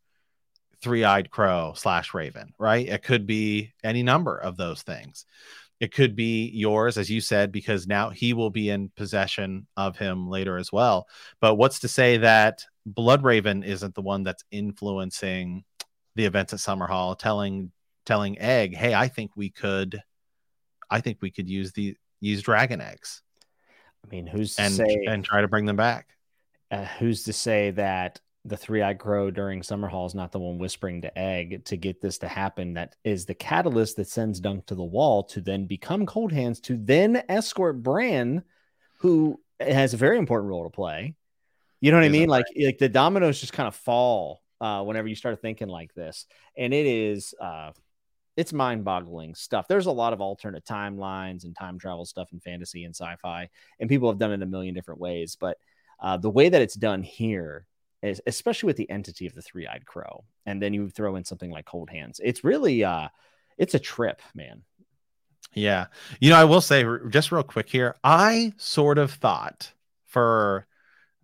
[0.82, 2.86] three-eyed crow slash raven, right?
[2.86, 5.24] It could be any number of those things.
[5.80, 9.96] It could be yours, as you said, because now he will be in possession of
[9.96, 11.06] him later as well.
[11.40, 15.64] But what's to say that Bloodraven isn't the one that's influencing
[16.16, 17.70] the events at Summerhall, telling
[18.04, 20.02] telling Egg, "Hey, I think we could,
[20.90, 23.22] I think we could use the use dragon eggs."
[24.04, 26.08] I mean, who's and say, and try to bring them back?
[26.70, 30.58] Uh, who's to say that the three eyed crow during Summerhall is not the one
[30.58, 32.74] whispering to Egg to get this to happen.
[32.74, 36.76] That is the catalyst that sends Dunk to the wall to then become Coldhands to
[36.76, 38.42] then escort Bran,
[38.98, 41.14] who has a very important role to play.
[41.80, 42.28] You know what I mean?
[42.28, 46.26] Like, like the dominoes just kind of fall uh, whenever you start thinking like this,
[46.56, 47.70] and it is uh,
[48.36, 49.68] it's mind-boggling stuff.
[49.68, 53.88] There's a lot of alternate timelines and time travel stuff in fantasy and sci-fi, and
[53.88, 55.36] people have done it a million different ways.
[55.38, 55.58] But
[56.00, 57.66] uh, the way that it's done here
[58.02, 61.66] especially with the entity of the three-eyed crow and then you throw in something like
[61.66, 62.20] Coldhands.
[62.22, 63.08] It's really uh
[63.56, 64.62] it's a trip man.
[65.54, 65.86] Yeah.
[66.20, 69.72] You know i will say just real quick here i sort of thought
[70.06, 70.66] for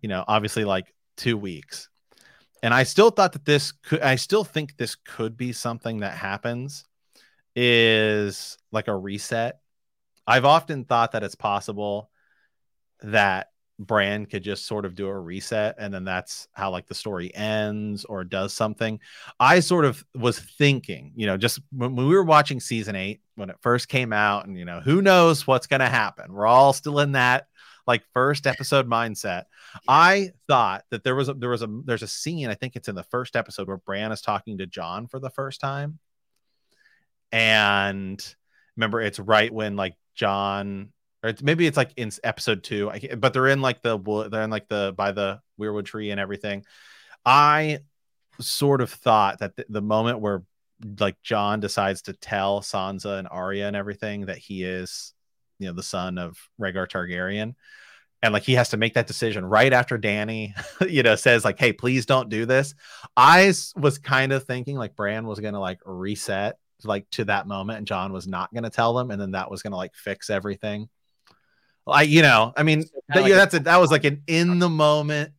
[0.01, 1.89] you know obviously like two weeks
[2.61, 6.17] and i still thought that this could i still think this could be something that
[6.17, 6.85] happens
[7.55, 9.59] is like a reset.
[10.27, 12.09] I've often thought that it's possible
[13.01, 16.95] that Bran could just sort of do a reset and then that's how like the
[16.95, 18.99] story ends or does something.
[19.39, 23.49] I sort of was thinking, you know, just when, we were watching season eight, when
[23.49, 26.33] it first came out, and you know, who knows what's going to happen.
[26.33, 27.47] We're all still in that
[27.87, 29.43] like first episode mindset.
[29.87, 32.87] I thought that there was a there was a there's a scene, I think it's
[32.87, 35.99] in the first episode where Bran is talking to Jon for the first time.
[37.31, 38.35] And
[38.77, 40.93] remember, it's right when like Jon
[41.25, 43.97] or it's, maybe it's like in episode two, but they're in like the
[44.29, 46.63] they're in like the by the weirwood tree and everything.
[47.25, 47.79] I
[48.39, 50.43] sort of thought that the, the moment where
[50.99, 55.15] like Jon decides to tell Sansa and Arya and everything that he is,
[55.57, 57.55] you know, the son of Rhaegar Targaryen,
[58.21, 60.53] and like he has to make that decision right after Dany,
[60.87, 62.75] you know, says like, "Hey, please don't do this."
[63.17, 67.79] I was kind of thinking like Bran was gonna like reset like to that moment,
[67.79, 70.87] and Jon was not gonna tell them, and then that was gonna like fix everything.
[71.87, 74.59] I, you know, I mean, that, like yeah, that's a, that was like an in
[74.59, 75.33] the moment.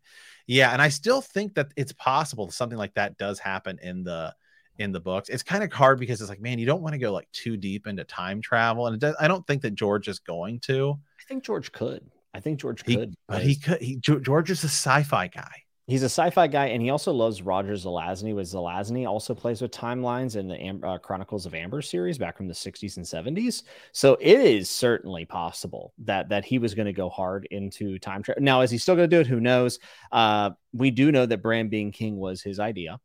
[0.47, 4.35] Yeah, and I still think that it's possible something like that does happen in the
[4.79, 5.29] in the books.
[5.29, 7.57] It's kind of hard because it's like, man, you don't want to go like too
[7.57, 10.99] deep into time travel, and does, I don't think that George is going to.
[11.21, 12.09] I think George could.
[12.33, 13.81] I think George he, could, but he could.
[13.81, 15.63] He, George is a sci-fi guy.
[15.89, 18.35] He's a sci-fi guy, and he also loves Roger Zelazny.
[18.35, 22.37] With Zelazny also plays with timelines in the Am- uh, Chronicles of Amber series back
[22.37, 23.63] from the 60s and 70s.
[23.93, 28.25] So it is certainly possible that that he was going to go hard into time
[28.25, 28.43] travel.
[28.43, 29.29] Now, is he still going to do it?
[29.29, 29.79] Who knows?
[30.11, 32.99] Uh, we do know that Bran being king was his idea.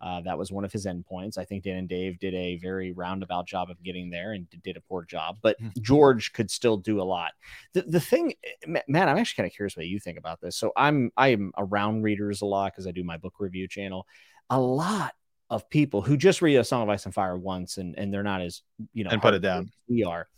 [0.00, 1.38] Uh, that was one of his endpoints.
[1.38, 4.76] I think Dan and Dave did a very roundabout job of getting there and did
[4.76, 5.80] a poor job, but mm-hmm.
[5.82, 7.32] George could still do a lot.
[7.72, 8.34] The, the thing,
[8.66, 10.56] man, I'm actually kind of curious what you think about this.
[10.56, 14.06] So I'm I'm around readers a lot because I do my book review channel.
[14.50, 15.14] A lot
[15.50, 18.22] of people who just read a Song of Ice and Fire once and and they're
[18.22, 19.70] not as you know and put it down.
[19.88, 20.28] We are.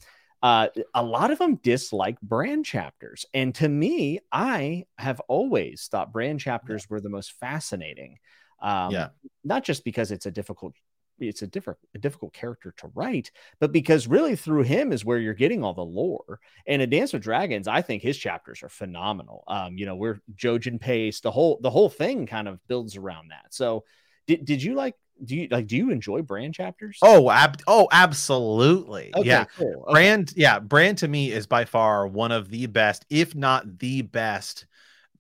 [0.42, 3.26] uh, a lot of them dislike Bran chapters.
[3.34, 8.18] And to me, I have always thought Bran chapters were the most fascinating.
[8.60, 9.08] Um, Yeah.
[9.44, 10.74] Not just because it's a difficult
[11.18, 15.18] it's a different a difficult character to write, but because really through him is where
[15.18, 16.40] you're getting all the lore.
[16.66, 19.44] And a Dance with Dragons, I think his chapters are phenomenal.
[19.46, 23.30] Um, you know, we're Jojen Pace, the whole the whole thing kind of builds around
[23.30, 23.46] that.
[23.50, 23.84] So
[24.26, 26.98] did, did you like do you like do you enjoy Bran chapters?
[27.02, 29.10] Oh, ab- oh, absolutely.
[29.14, 29.44] Okay, yeah.
[29.56, 29.84] cool.
[29.84, 29.92] Okay.
[29.92, 34.02] Bran, yeah, Bran to me is by far one of the best, if not the
[34.02, 34.66] best,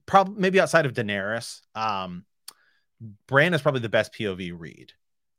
[0.06, 1.60] probably maybe outside of Daenerys.
[1.74, 2.24] Um,
[3.26, 4.92] Bran is probably the best POV read.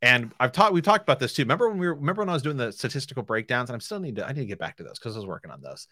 [0.04, 1.44] And I've talked, we've talked about this too.
[1.44, 4.00] Remember when we were, remember when I was doing the statistical breakdowns, and I'm still
[4.00, 5.88] need to, I need to get back to those because I was working on those.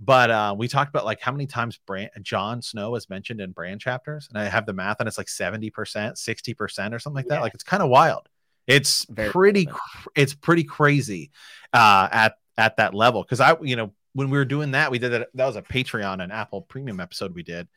[0.00, 3.52] But uh, we talked about like how many times Bran, Jon Snow is mentioned in
[3.52, 7.28] Bran chapters, and I have the math, and it's like 70%, 60% or something like
[7.28, 7.36] that.
[7.36, 7.40] Yeah.
[7.40, 8.28] Like it's kind of wild.
[8.66, 11.30] It's Very pretty, cr- it's pretty crazy
[11.72, 13.22] uh, at at that level.
[13.22, 15.28] Because I, you know, when we were doing that, we did that.
[15.34, 17.68] That was a Patreon and Apple Premium episode we did,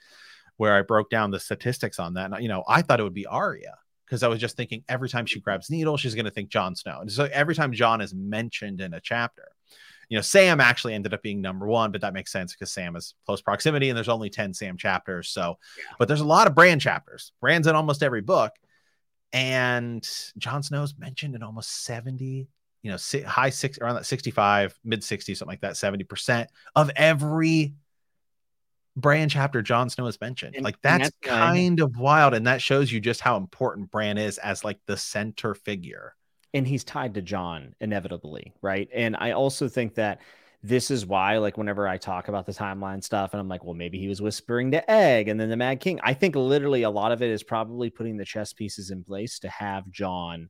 [0.58, 2.32] where I broke down the statistics on that.
[2.32, 5.10] And you know, I thought it would be Arya because I was just thinking every
[5.10, 7.02] time she grabs needle, she's going to think Jon Snow.
[7.02, 9.50] And so every time Jon is mentioned in a chapter,
[10.10, 12.96] you know, Sam actually ended up being number one, but that makes sense because Sam
[12.96, 15.30] is close proximity and there's only 10 Sam chapters.
[15.30, 15.58] So,
[15.98, 17.32] but there's a lot of Bran chapters.
[17.42, 18.52] Bran's in almost every book.
[19.34, 22.48] And Jon Snow's mentioned in almost 70,
[22.84, 27.74] you know, high six, around that 65, mid 60, something like that, 70% of every
[28.96, 30.56] Bran chapter Jon Snow is mentioned.
[30.56, 32.34] And- like that's, that's kind of wild.
[32.34, 36.16] And that shows you just how important Bran is as like the center figure.
[36.54, 38.88] and he's tied to Jon inevitably, right?
[38.94, 40.22] And I also think that
[40.64, 43.74] this is why, like, whenever I talk about the timeline stuff, and I'm like, well,
[43.76, 46.00] maybe he was whispering to Egg and then the Mad King.
[46.02, 49.40] I think literally a lot of it is probably putting the chess pieces in place
[49.40, 50.50] to have Jon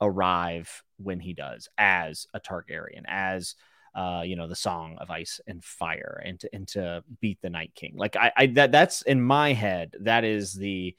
[0.00, 3.54] arrive when he does as a Targaryen, as
[3.94, 7.50] uh, you know, the Song of Ice and Fire, and to and to beat the
[7.50, 7.94] Night King.
[7.96, 9.96] Like I, I that that's in my head.
[10.00, 10.94] That is the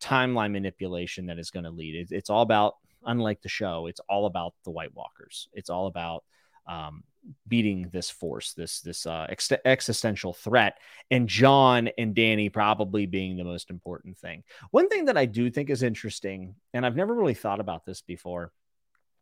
[0.00, 1.94] timeline manipulation that is going to lead.
[1.94, 5.48] It, it's all about, unlike the show, it's all about the White Walkers.
[5.54, 6.24] It's all about
[6.66, 7.04] um,
[7.48, 10.78] beating this force, this this uh, ex- existential threat,
[11.10, 14.42] and Jon and Dany probably being the most important thing.
[14.70, 18.02] One thing that I do think is interesting, and I've never really thought about this
[18.02, 18.52] before,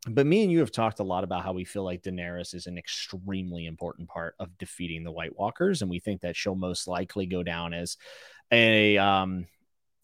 [0.08, 2.66] but me and you have talked a lot about how we feel like Daenerys is
[2.66, 6.88] an extremely important part of defeating the White Walkers, and we think that she'll most
[6.88, 7.96] likely go down as
[8.50, 9.46] a um,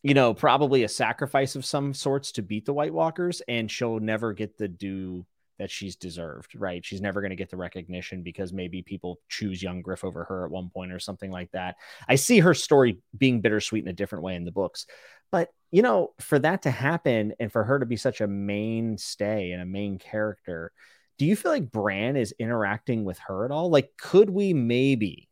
[0.03, 3.99] you know, probably a sacrifice of some sorts to beat the White Walkers, and she'll
[3.99, 5.27] never get the due
[5.59, 6.85] that she's deserved, right?
[6.85, 10.45] She's never going to get the recognition because maybe people choose young Griff over her
[10.45, 11.77] at one point or something like that.
[12.09, 14.87] I see her story being bittersweet in a different way in the books.
[15.33, 19.53] But, you know, for that to happen and for her to be such a mainstay
[19.53, 20.73] and a main character,
[21.19, 23.71] do you feel like Bran is interacting with her at all?
[23.71, 25.29] Like, could we maybe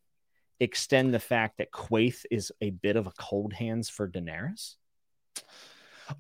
[0.61, 4.75] extend the fact that Quaithe is a bit of a Coldhands for Daenerys?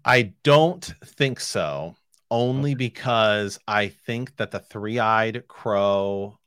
[0.04, 1.96] I don't think so,
[2.30, 6.38] only because I think that the three eyed crow,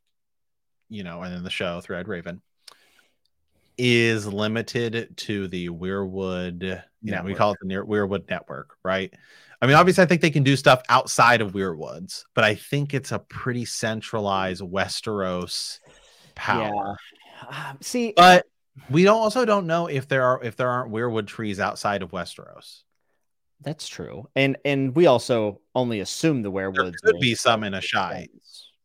[0.90, 2.42] you know, and in the show, three eyed raven,
[3.80, 9.12] is limited to the Weirwood, you know, we call it the near Weirwood network, right?
[9.62, 12.94] I mean, obviously, I think they can do stuff outside of Weirwoods, but I think
[12.94, 15.80] it's a pretty centralized Westeros
[16.36, 16.98] power.
[17.48, 18.46] Um, see, But
[18.90, 22.12] we don't, also don't know if there are if there aren't Weirwood trees outside of
[22.12, 22.84] Westeros.
[23.62, 27.74] that's true, and and we also only assume the werewolves could will be some in
[27.74, 28.28] Asshai.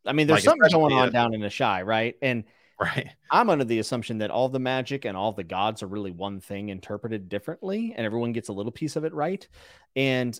[0.07, 2.17] I mean, there's Like, something going on down in the shy, right?
[2.21, 2.45] And
[2.81, 3.11] Right.
[3.31, 6.41] I'm under the assumption that all the magic and all the gods are really one
[6.41, 9.47] thing interpreted differently, and everyone gets a little piece of it right.
[9.95, 10.39] And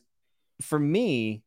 [0.61, 1.45] for me,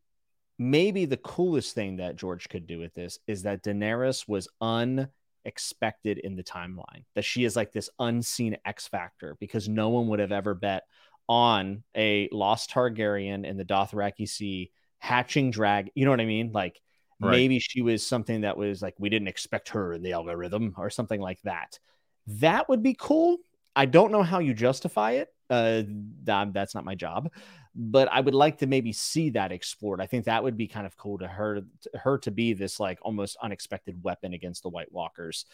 [0.58, 6.20] maybe the coolest thing that George could do with this is that Daenerys was unexpected
[6.20, 10.20] in the timeline, that she is like this unseen X factor because no one would
[10.20, 10.84] have ever bet
[11.28, 15.92] on a lost Targaryen in the Dothraki Sea hatching drag.
[15.96, 16.52] You know what I mean?
[16.54, 16.80] Like
[17.20, 17.32] Right.
[17.32, 20.90] maybe she was something that was like we didn't expect her in the algorithm or
[20.90, 21.80] something like that.
[22.28, 23.38] That would be cool.
[23.76, 25.30] I don't know how you justify it.
[25.50, 25.84] Uh,
[26.24, 27.32] that's not my job,
[27.74, 30.02] but I would like to maybe see that explored.
[30.02, 32.80] I think that would be kind of cool to her, to her to be this
[32.80, 35.46] like almost unexpected weapon against the White Walkers.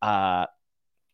[0.00, 0.46] Uh,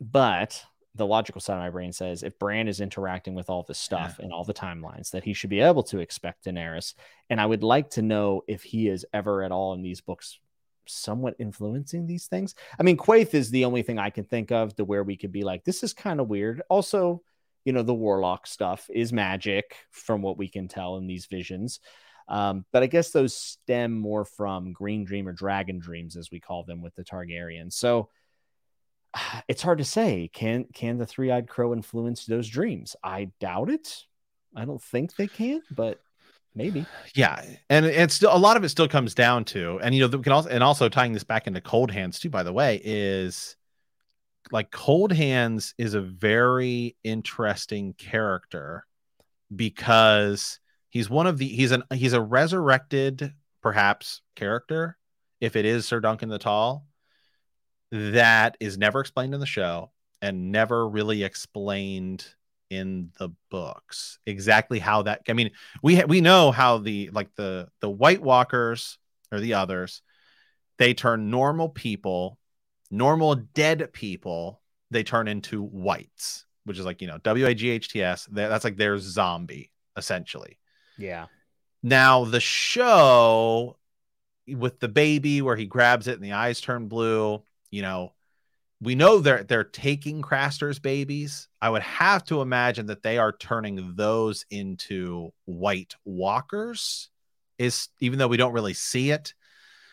[0.00, 0.62] but
[0.94, 4.18] the logical side of my brain says if Bran is interacting with all this stuff
[4.18, 6.94] and all the timelines, that he should be able to expect Daenerys.
[7.31, 10.38] And I would like to know if he is ever at all in these books
[10.87, 12.55] somewhat influencing these things.
[12.79, 15.33] I mean, Quaithe is the only thing I can think of to where we could
[15.33, 16.62] be like, this is kind of weird.
[16.68, 17.22] Also,
[17.64, 21.81] you know, the warlock stuff is magic from what we can tell in these visions.
[22.29, 26.40] Um, but I guess those stem more from Green Dream or Dragon Dreams, as we
[26.40, 27.74] call them with the Targaryens.
[27.74, 28.11] So
[29.49, 30.31] it's hard to say.
[30.33, 32.97] Can can the three eyed crow influence those dreams?
[33.03, 34.05] I doubt it.
[34.55, 36.01] I don't think they can, but
[36.55, 36.87] maybe.
[37.14, 40.16] Yeah, and it's still a lot of it still comes down to, and you know,
[40.16, 42.31] we can also and also tying this back into Coldhands too.
[42.31, 43.57] By the way, is
[44.53, 48.87] like Coldhands is a very interesting character
[49.55, 54.97] because he's one of the he's an he's a resurrected perhaps character
[55.40, 56.87] if it is Sir Duncan the Tall
[57.90, 62.27] that is never explained in the show and never really explained
[62.70, 64.18] in the books.
[64.27, 65.51] Exactly how that i mean
[65.83, 68.98] we we know how the like the the white walkers
[69.33, 70.03] or the others
[70.79, 72.38] they turn normal people
[72.90, 78.77] normal dead people they turn into whites which is like you know w-a-g-h-t-s that's like
[78.77, 80.59] their zombie essentially.
[80.96, 81.27] Yeah.
[81.83, 83.77] Now the show
[84.46, 88.12] with the baby where he grabs it and the eyes turn blue you know,
[88.81, 91.48] we know they're they're taking Craster's babies.
[91.61, 97.11] I would have to imagine that they are turning those into white walkers.
[97.59, 99.35] Is even though we don't really see it,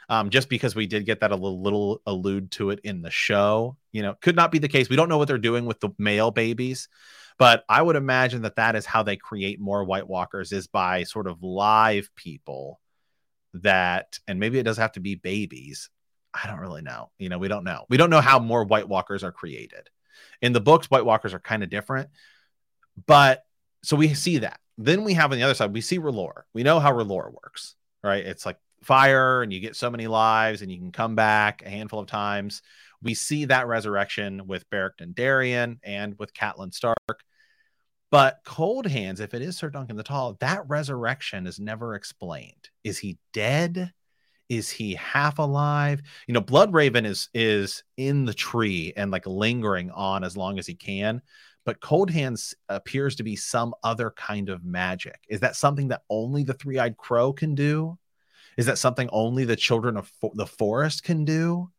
[0.07, 3.09] um, just because we did get that a little, little allude to it in the
[3.09, 3.75] show.
[3.91, 4.88] You know, could not be the case.
[4.88, 6.89] We don't know what they're doing with the male babies,
[7.39, 11.03] but I would imagine that that is how they create more White Walkers is by
[11.03, 12.79] sort of live people
[13.55, 15.89] that, and maybe it does have to be babies
[16.43, 17.12] I don't really know.
[17.17, 17.86] You know, we don't know.
[17.89, 19.89] We don't know how more White Walkers are created.
[20.41, 22.10] In the books, White Walkers are kind of different,
[23.06, 23.43] but
[23.84, 24.60] so we see that.
[24.78, 26.43] Then we have on the other side, we see R'hllor.
[26.54, 28.26] We know how R'hllor works, right?
[28.26, 31.69] It's like fire, and you get so many lives, and you can come back a
[31.69, 32.62] handful of times.
[33.02, 36.98] We see that resurrection with Beric Dondarrion and with Catelyn Stark.
[38.12, 42.69] But Coldhands, if it is Sir Duncan the Tall, that resurrection is never explained.
[42.84, 43.93] Is he dead?
[44.49, 46.01] Is he half alive?
[46.27, 50.67] You know Bloodraven is is in the tree and like lingering on as long as
[50.67, 51.21] he can
[51.65, 55.19] but Coldhands appears to be some other kind of magic.
[55.27, 57.97] Is that something that only the three-eyed crow can do?
[58.55, 61.71] Is that something only the children of fo- the forest can do?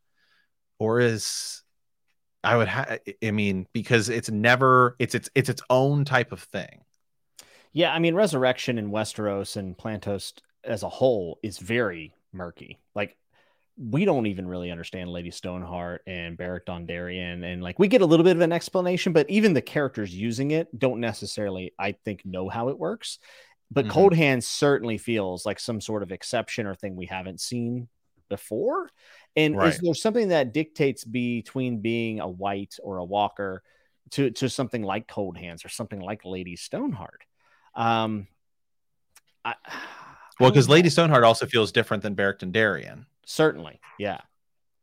[0.78, 1.62] Or is
[2.44, 6.42] i would have i mean because it's never it's it's it's its own type of
[6.42, 6.82] thing.
[7.72, 12.78] Yeah i mean resurrection in westeros and Planetos as a whole is very murky.
[12.94, 13.16] Like
[13.78, 18.06] we don't even really understand Lady Stoneheart and Beric Dondarrion, and like we get a
[18.06, 22.24] little bit of an explanation, but even the characters using it don't necessarily, I think,
[22.24, 23.18] know how it works.
[23.70, 23.98] But mm-hmm.
[23.98, 27.88] Coldhands certainly feels like some sort of exception or thing we haven't seen
[28.28, 28.90] before.
[29.34, 29.68] And right.
[29.68, 33.62] is there something that dictates between being a white or a walker
[34.12, 37.22] to to something like Coldhands or something like Lady Stoneheart?
[37.74, 38.28] Um,
[39.44, 39.54] I,
[40.40, 43.06] well, because Lady Stoneheart also feels different than Beric Dondarrion.
[43.24, 44.20] Certainly, yeah.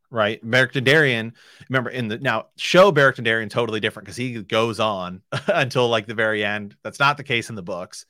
[0.09, 1.33] Right, Beric Dondarrion.
[1.69, 6.05] Remember in the now show Beric Dondarrion totally different because he goes on until like
[6.05, 6.75] the very end.
[6.83, 8.05] That's not the case in the books.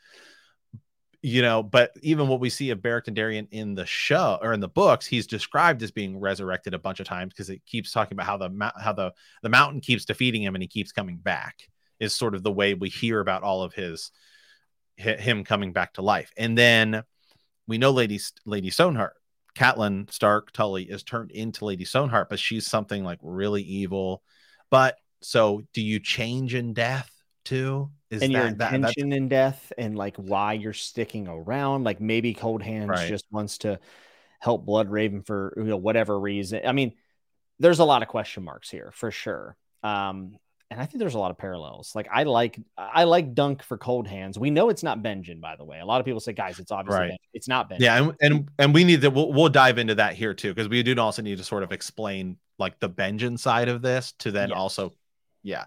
[1.21, 4.59] You know, but even what we see of Beric Dondarrion in the show or in
[4.59, 8.17] the books, he's described as being resurrected a bunch of times because it keeps talking
[8.17, 11.69] about how the how the the mountain keeps defeating him and he keeps coming back.
[12.01, 14.11] Is sort of the way we hear about all of his
[14.97, 17.03] him coming back to life, and then
[17.67, 19.15] we know Lady Lady Stoneheart,
[19.55, 24.23] Catelyn Stark Tully is turned into Lady Stoneheart, but she's something like really evil.
[24.69, 27.09] But so, do you change in death
[27.45, 27.91] too?
[28.09, 31.83] Is and that, your intention that, in death, and like why you're sticking around?
[31.83, 33.09] Like maybe Coldhands right.
[33.09, 33.79] just wants to
[34.39, 36.61] help Bloodraven for you know whatever reason.
[36.65, 36.93] I mean,
[37.59, 39.55] there's a lot of question marks here for sure.
[39.83, 40.37] Um,
[40.71, 41.93] and I think there's a lot of parallels.
[41.95, 44.37] Like I like I like Dunk for Coldhands.
[44.37, 45.79] We know it's not Benjen, by the way.
[45.79, 47.21] A lot of people say, guys, it's obviously right.
[47.33, 47.79] it's not Benjen.
[47.79, 50.69] Yeah, and, and and we need to we'll, we'll dive into that here too because
[50.69, 54.31] we do also need to sort of explain like the Benjen side of this to
[54.31, 54.57] then yes.
[54.57, 54.93] also,
[55.43, 55.65] yeah.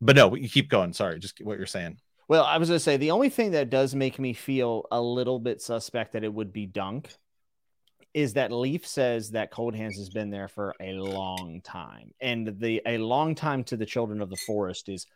[0.00, 0.92] But no, you keep going.
[0.92, 1.98] Sorry, just what you're saying.
[2.28, 5.02] Well, I was going to say the only thing that does make me feel a
[5.02, 7.12] little bit suspect that it would be Dunk
[8.12, 12.82] is that Leaf says that Coldhands has been there for a long time, and the
[12.86, 15.06] a long time to the children of the forest is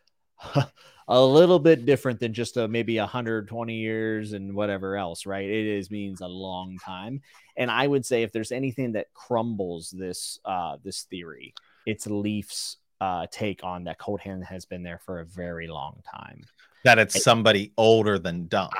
[1.07, 5.49] a little bit different than just a maybe 120 years and whatever else, right?
[5.49, 7.21] It is means a long time,
[7.57, 11.53] and I would say if there's anything that crumbles this uh, this theory,
[11.85, 16.01] it's Leaf's uh, take on that Cold Hand has been there for a very long
[16.09, 16.41] time.
[16.85, 18.73] That it's somebody older than Dunk.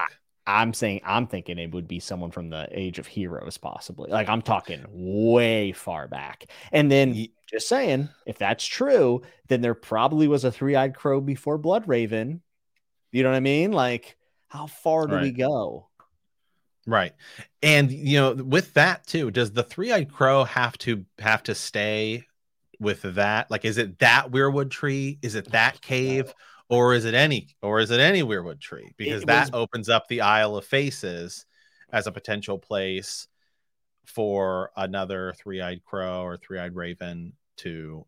[0.47, 4.11] I'm saying I'm thinking it would be someone from the age of heroes, possibly.
[4.11, 6.45] Like I'm talking way far back.
[6.71, 11.57] And then just saying, if that's true, then there probably was a three-eyed crow before
[11.57, 12.41] Bloodraven.
[13.11, 13.71] You know what I mean?
[13.71, 14.17] Like,
[14.47, 15.23] how far do right.
[15.23, 15.87] we go?
[16.85, 17.13] Right.
[17.63, 22.25] And you know, with that too, does the three-eyed crow have to have to stay
[22.79, 23.49] with that?
[23.49, 25.17] Like is it that weirwood tree?
[25.21, 26.33] Is it that cave?
[26.69, 28.93] Or is it any or is it any weirwood tree?
[28.97, 31.45] Because that opens up the Isle of Faces
[31.91, 33.27] as a potential place
[34.05, 38.05] for another three-eyed crow or three-eyed raven to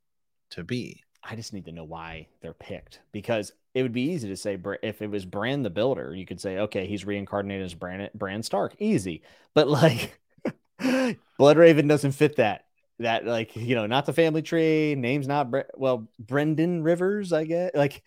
[0.52, 1.04] to be.
[1.24, 4.58] I just need to know why they're picked because it would be easy to say
[4.82, 8.42] if it was Bran the Builder, you could say, okay, he's reincarnated as Bran, Bran
[8.42, 9.22] Stark, easy.
[9.54, 10.20] But like,
[10.82, 12.66] Bloodraven doesn't fit that.
[13.00, 14.96] That like you know, not the family tree.
[14.96, 17.72] Name's not Bre- well, Brynden Rivers, I guess.
[17.76, 18.02] Like,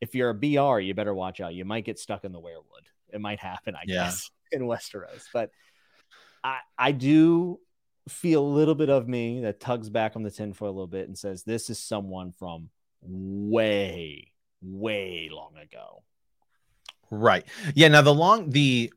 [0.00, 1.54] if you're a BR, you better watch out.
[1.54, 2.86] You might get stuck in the weirwood.
[3.12, 4.04] It might happen, I Yeah.
[4.04, 5.24] guess, in Westeros.
[5.32, 5.50] But
[6.44, 7.60] I I do
[8.08, 11.08] feel a little bit of me that tugs back on the tinfoil a little bit
[11.08, 12.70] and says this is someone from
[13.02, 14.32] way
[14.62, 16.02] way long ago
[17.10, 17.46] Right.
[17.74, 17.88] Yeah.
[17.88, 18.92] Now the long the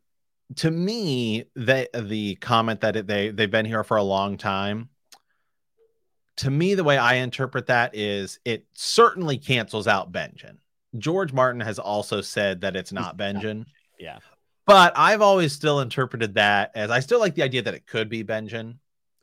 [0.58, 4.90] to me the the comment that it, they they've been here for a long time.
[6.38, 10.58] To me, the way I interpret that is it certainly cancels out Benjen.
[10.98, 13.66] George Martin has also said that it's not Benjen,
[14.00, 14.20] yeah
[14.66, 18.10] but I've always still interpreted that as I still like the idea that it could
[18.10, 18.76] be Benjen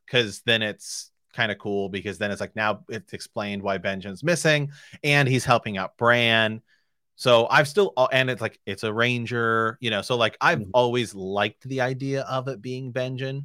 [0.05, 4.25] because then it's kind of cool because then it's like now it's explained why Benjen's
[4.25, 4.73] missing
[5.05, 6.61] and he's helping out Bran.
[7.17, 10.03] So I've still and it's like it's a ranger, you know.
[10.03, 10.71] So like I've Mhm.
[10.75, 13.45] always liked the idea of it being Benjen.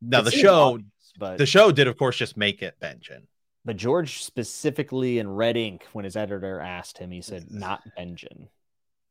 [0.00, 3.26] Now It the show, obvious, but the show did of course just make it Benjen.
[3.64, 8.48] But george specifically in red ink when his editor asked him he said not benjen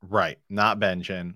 [0.10, 1.36] Right, not Benjen.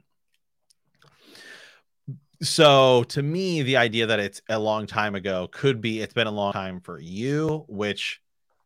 [2.41, 6.27] So to me, the idea that it's a long time ago could be it's been
[6.27, 8.21] a long time for you, which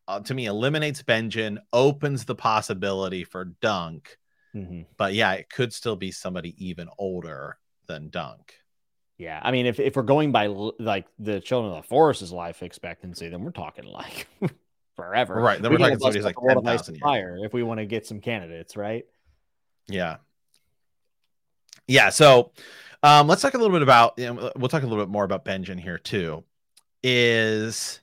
[0.07, 4.17] uh, to me eliminates Benjen, opens the possibility for Dunk.
[4.55, 4.87] Mhm.
[4.97, 8.55] But yeah, it could still be somebody even older than Dunk.
[9.21, 12.63] Yeah i mean if, if we're going by like the children of the forest's life
[12.63, 14.27] expectancy then we're talking like
[14.95, 17.01] forever Right, then We we're talking somebody's like the World of Ice 10,000 years.
[17.01, 19.05] fire if we want to get some candidates right
[19.87, 20.17] Yeah.
[21.87, 22.09] Yeah.
[22.09, 22.51] So
[23.03, 25.23] um, let's talk a little bit about, you know, we'll talk a little bit more
[25.23, 26.43] about Benjen here too.
[27.03, 27.99] Is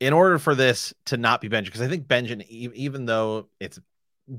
[0.00, 3.48] in order for this to not be Benjen, because I think Benjen, e- even though
[3.60, 3.78] it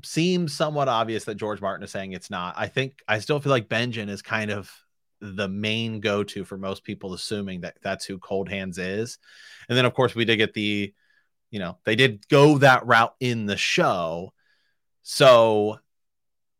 [0.02, 3.50] seems somewhat obvious that George Martin is saying it's not, I think I still feel
[3.50, 4.72] like Benjen is kind of
[5.20, 9.18] the main go to for most people, assuming that that's who Coldhands is.
[9.68, 10.92] And then, of course, we did get the,
[11.50, 14.32] you know, they did go that route in the show.
[15.02, 15.78] So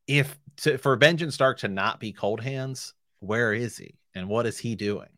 [0.07, 4.59] if to, for Benjen Stark to not be Coldhands, where is he and what is
[4.59, 5.09] he doing?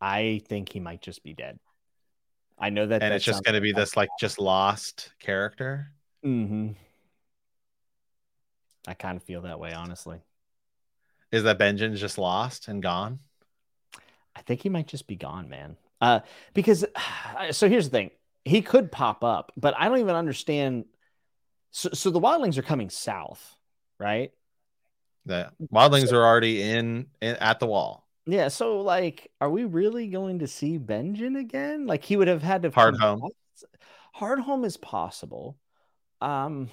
[0.00, 1.58] i think he might just be dead
[2.58, 5.88] i know that And it's just going to be like- this like just lost character.
[6.22, 6.72] Mm-hmm.
[8.86, 10.20] I kind of feel that way, honestly.
[11.34, 13.18] Is that Benjen's just lost and gone?
[14.36, 15.76] I think he might just be gone, man.
[16.00, 16.20] Uh,
[16.52, 16.84] because
[17.50, 18.10] so here's the thing:
[18.44, 20.84] he could pop up, but I don't even understand.
[21.72, 23.56] So, so the wildlings are coming south,
[23.98, 24.30] right?
[25.26, 28.06] The wildlings are already in, in at the wall.
[28.26, 28.46] Yeah.
[28.46, 31.88] So, like, are we really going to see Benjen again?
[31.88, 33.28] Like, he would have had to Hardhome.
[34.12, 35.58] Hard home is possible.
[36.20, 36.70] Um,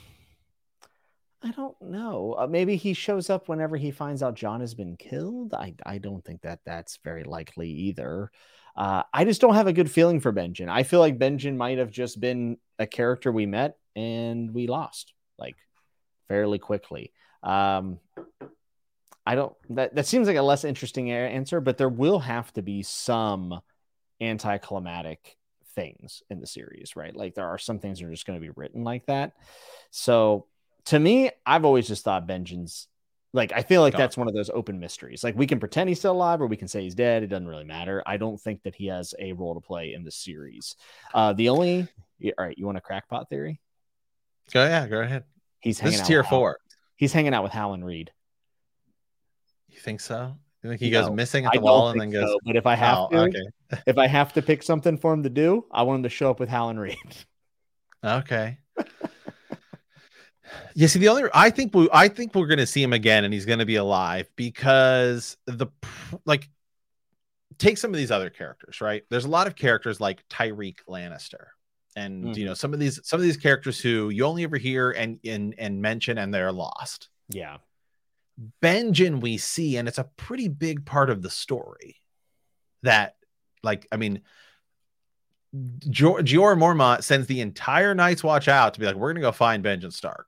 [1.44, 2.36] I don't know.
[2.38, 5.54] Uh, maybe he shows up whenever he finds out Jon has been killed.
[5.54, 8.32] I I don't think that that's very likely either.
[8.76, 10.70] Uh, I just don't have a good feeling for Benjen.
[10.70, 15.14] I feel like Benjen might have just been a character we met and we lost
[15.38, 15.58] like
[16.28, 17.12] fairly quickly.
[17.44, 18.00] Um,
[19.26, 19.54] I don't.
[19.72, 23.62] That that seems like a less interesting answer, but there will have to be some
[24.20, 25.38] anticlimactic
[25.74, 27.16] things in the series, right?
[27.16, 29.34] Like there are some things that are just going to be written like that.
[29.90, 30.46] So
[30.86, 32.88] to me, I've always just thought Benjen's
[33.34, 35.24] like I feel like that's one of those open mysteries.
[35.24, 37.24] Like we can pretend he's still alive or we can say he's dead.
[37.24, 38.04] It doesn't really matter.
[38.06, 40.76] I don't think that he has a role to play in the series.
[41.14, 41.88] Uh the only
[42.24, 43.62] all right, you want a crackpot theory?
[44.54, 45.24] Go yeah, go ahead.
[45.62, 46.58] He's hanging This is out tier with Hal- four.
[46.98, 48.12] He's hanging out with Howland Reed.
[49.70, 50.36] You think so?
[50.64, 52.30] You think he goes missing at the wall and then goes?
[52.30, 55.12] so, but if I have Oh, to, okay, if I have to pick something for
[55.14, 56.98] him to do, I want him to show up with Howland Reed.
[58.04, 58.58] okay.
[60.74, 63.34] Yeah, see, the only I think we I think we're gonna see him again, and
[63.34, 65.68] he's gonna be alive because the
[66.26, 66.50] like
[67.58, 69.04] take some of these other characters, right?
[69.10, 71.48] There's a lot of characters like Tyrek Lannister,
[71.96, 72.46] and you mm-hmm.
[72.46, 75.56] know some of these some of these characters who you only ever hear and and
[75.58, 77.10] and mention, and they're lost.
[77.30, 77.58] Yeah.
[78.62, 81.98] Benjen we see, and it's a pretty big part of the story.
[82.84, 83.16] That,
[83.62, 84.22] like, I mean,
[85.90, 89.32] Jor- Jorah Mormont sends the entire Night's Watch out to be like, we're gonna go
[89.32, 90.28] find Benjen Stark.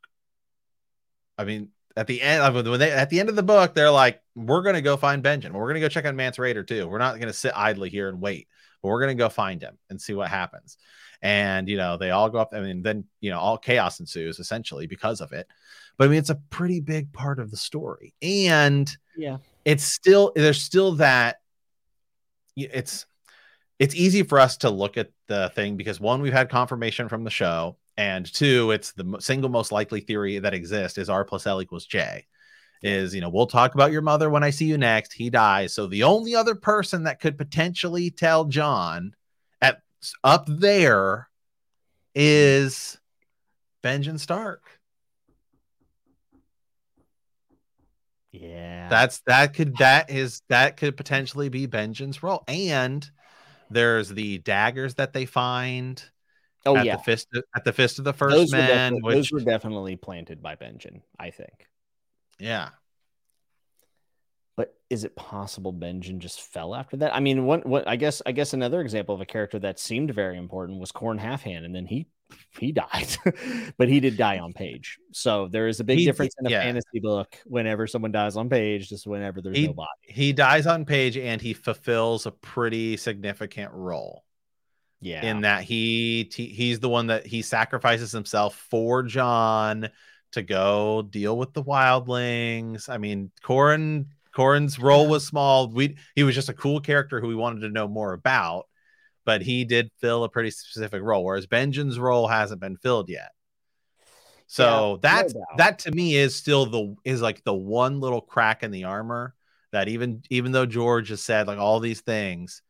[1.38, 4.22] I mean, at the end when they at the end of the book, they're like,
[4.36, 5.52] we're gonna go find Benjen.
[5.52, 6.88] We're gonna go check on Mance Rayder too.
[6.88, 8.48] We're not gonna sit idly here and wait,
[8.82, 10.78] but we're gonna go find him and see what happens.
[11.22, 12.54] And you know, they all go up.
[12.54, 15.48] I mean, then you know, all chaos ensues essentially because of it.
[15.98, 20.32] But I mean, it's a pretty big part of the story, and yeah, it's still
[20.36, 21.38] there's still that.
[22.56, 23.06] It's
[23.80, 27.24] it's easy for us to look at the thing because one, we've had confirmation from
[27.24, 31.46] the show, and two, it's the single most likely theory that exists is R plus
[31.46, 32.26] L equals J.
[32.82, 35.14] Is you know we'll talk about your mother when I see you next.
[35.14, 39.16] He dies, so the only other person that could potentially tell Jon
[39.62, 39.82] at
[40.24, 41.30] up there
[42.14, 42.98] is
[43.84, 44.80] Benjen Stark.
[48.32, 53.10] Yeah, that's that could that is that could potentially be Benjen's role, and
[53.70, 56.04] there's the daggers that they find
[56.66, 58.68] Oh at yeah, the fist at the fist of the first those were, man.
[58.94, 61.68] definitely, Which, those were definitely planted by Benjen, I think.
[62.40, 62.70] yeah,
[64.56, 67.14] But is it possible Benjen just fell after that?
[67.16, 70.12] I mean, what what I guess I guess another example of a character that seemed
[70.14, 72.08] very important was Qhorin Halfhand, and then he
[72.60, 73.16] he died,
[73.78, 74.98] but he did die on page.
[75.12, 76.62] So there is a big He- difference in a yeah.
[76.64, 79.90] fantasy book whenever someone dies on page, just whenever there's He- no body.
[80.08, 84.24] he dies on page and he fulfills a pretty significant role
[85.04, 89.90] Yeah, in that he he- he's the one that he sacrifices himself for Jon
[90.32, 92.90] to go deal with the wildlings.
[92.90, 95.70] I mean, Qhorin Qhorin's role was small.
[95.70, 98.68] We he was just a cool character who we wanted to know more about,
[99.26, 103.32] but he did fill a pretty specific role, whereas Benjen's role hasn't been filled yet.
[104.48, 108.22] So Yeah, no that's that to me is still the is like the one little
[108.22, 109.34] crack in the armor
[109.72, 112.62] that even even though George has said like all these things,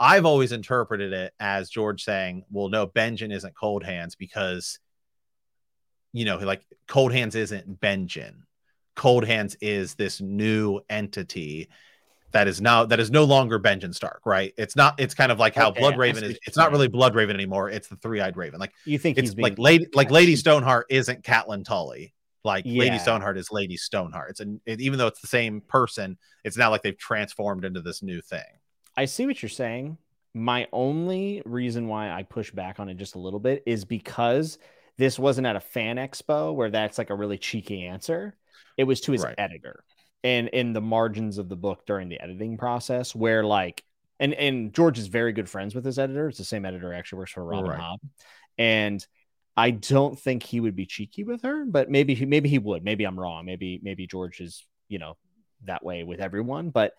[0.00, 4.78] I've always interpreted it as George saying, "Well, no, Benjen isn't Coldhands because
[6.12, 8.42] you know, like Coldhands isn't Benjen.
[8.96, 11.68] Coldhands is this new entity
[12.32, 14.52] that is now that is no longer Benjen Stark, right?
[14.56, 14.98] It's not.
[14.98, 16.38] It's kind of like how Okay, Bloodraven is.
[16.46, 17.70] It's not really Bloodraven anymore.
[17.70, 18.60] It's the Three Eyed Raven.
[18.60, 22.14] Like you think it's he's like Lady like Lady Stoneheart isn't Catelyn Tully.
[22.42, 24.30] Like Lady Stoneheart is Lady Stoneheart.
[24.30, 27.82] It's an it, even though it's the same person, it's not like they've transformed into
[27.82, 28.40] this new thing.
[28.96, 29.98] I see what you're saying.
[30.34, 34.58] My only reason why I push back on it just a little bit is because
[34.96, 38.36] this wasn't at a fan expo where that's like a really cheeky answer.
[38.76, 39.34] It was to his Right.
[39.38, 39.84] editor
[40.22, 43.82] and in the margins of the book during the editing process where like
[44.18, 46.28] and and George is very good friends with his editor.
[46.28, 47.80] It's the same editor actually works for Robin Right.
[47.80, 47.98] Hobb.
[48.58, 49.04] And
[49.56, 52.84] I don't think he would be cheeky with her, but maybe he maybe he would.
[52.84, 53.46] Maybe I'm wrong.
[53.46, 55.16] Maybe maybe George is, you know,
[55.64, 56.92] that way with everyone, but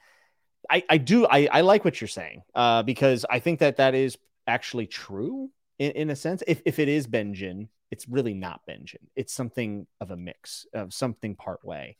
[0.70, 3.96] I, I do I, I like what you're saying uh, because I think that that
[3.96, 5.50] is actually true
[5.80, 6.44] in, in a sense.
[6.48, 9.08] If, if it is Benjen, it's really not Benjen.
[9.16, 11.98] It's something of a mix of something part way.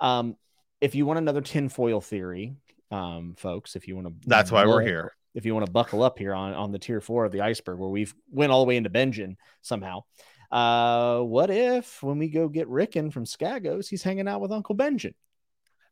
[0.00, 0.36] Um,
[0.80, 2.54] if you want another tinfoil theory,
[2.90, 5.12] um, folks, if you want to, That's why we're here.
[5.34, 7.78] If you want to buckle up here on on the tier four of the iceberg,
[7.78, 10.04] where we've went all the way into Benjen somehow.
[10.52, 14.76] Uh, what if when we go get Rickon from Skagos, he's hanging out with Uncle
[14.76, 15.14] Benjen?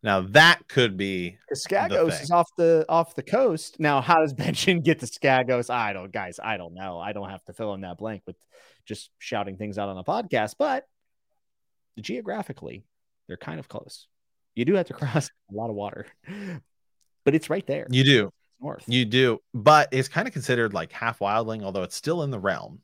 [0.03, 3.79] Now that could be Because Skagos is off the off the coast.
[3.79, 5.71] Now, how does Benjen get to Skagos?
[5.71, 6.41] I don't, guys.
[6.43, 6.99] I don't know.
[6.99, 8.37] I don't have to fill in that blank with
[8.85, 10.57] just shouting things out on a podcast.
[10.59, 10.87] But
[12.01, 12.85] geographically,
[13.29, 14.09] they're kind of close.
[14.55, 16.07] You do have to cross a lot of water,
[17.25, 17.87] but it's right there.
[17.89, 18.33] you do.
[18.61, 18.85] north.
[18.87, 22.41] You do, but it's kind of considered like half wildling, although it's still in the
[22.41, 22.81] realm.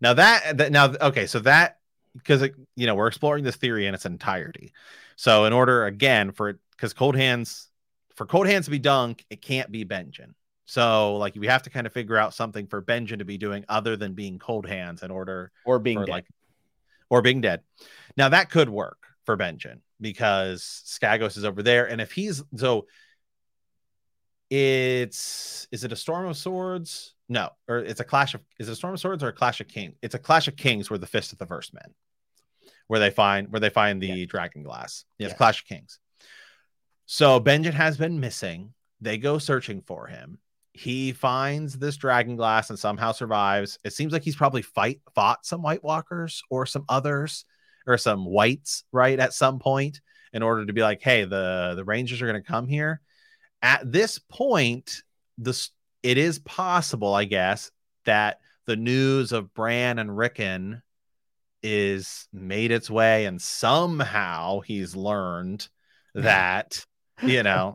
[0.00, 1.79] Now that, that now okay, so that
[2.16, 4.72] because you know we're exploring this theory in its entirety.
[5.16, 7.68] So in order again for because Coldhands
[8.14, 10.34] for Coldhands to be dunk, it can't be Benjen.
[10.64, 13.64] So like we have to kind of figure out something for Benjen to be doing
[13.68, 16.08] other than being Coldhands in order or being dead.
[16.08, 16.26] like
[17.08, 17.62] or being dead.
[18.16, 22.86] Now that could work for Benjen because Skagos is over there, and if he's so,
[24.48, 27.14] it's is it a storm of swords?
[27.32, 29.60] No, or it's a clash of is it a storm of swords or a clash
[29.60, 29.94] of kings?
[30.02, 31.94] It's a clash of kings where the fist of the first men,
[32.88, 34.26] where they find where they find the Yeah.
[34.28, 35.04] dragon glass.
[35.16, 35.36] Yes, Yeah.
[35.36, 36.00] clash of kings.
[37.06, 38.74] So Benjen has been missing.
[39.00, 40.38] They go searching for him.
[40.72, 43.78] He finds this dragon glass and somehow survives.
[43.84, 47.44] It seems like he's probably fight fought some White Walkers or some others
[47.86, 49.18] or some whites, right?
[49.20, 50.00] At some point,
[50.32, 53.00] in order to be like, hey, the the Rangers are going to come here.
[53.62, 55.02] At this point,
[55.38, 55.70] this
[56.02, 57.70] it is possible, I guess,
[58.04, 60.82] that the news of Bran and Rickon
[61.62, 65.68] is made its way, and somehow he's learned
[66.14, 66.84] that
[67.22, 67.74] you know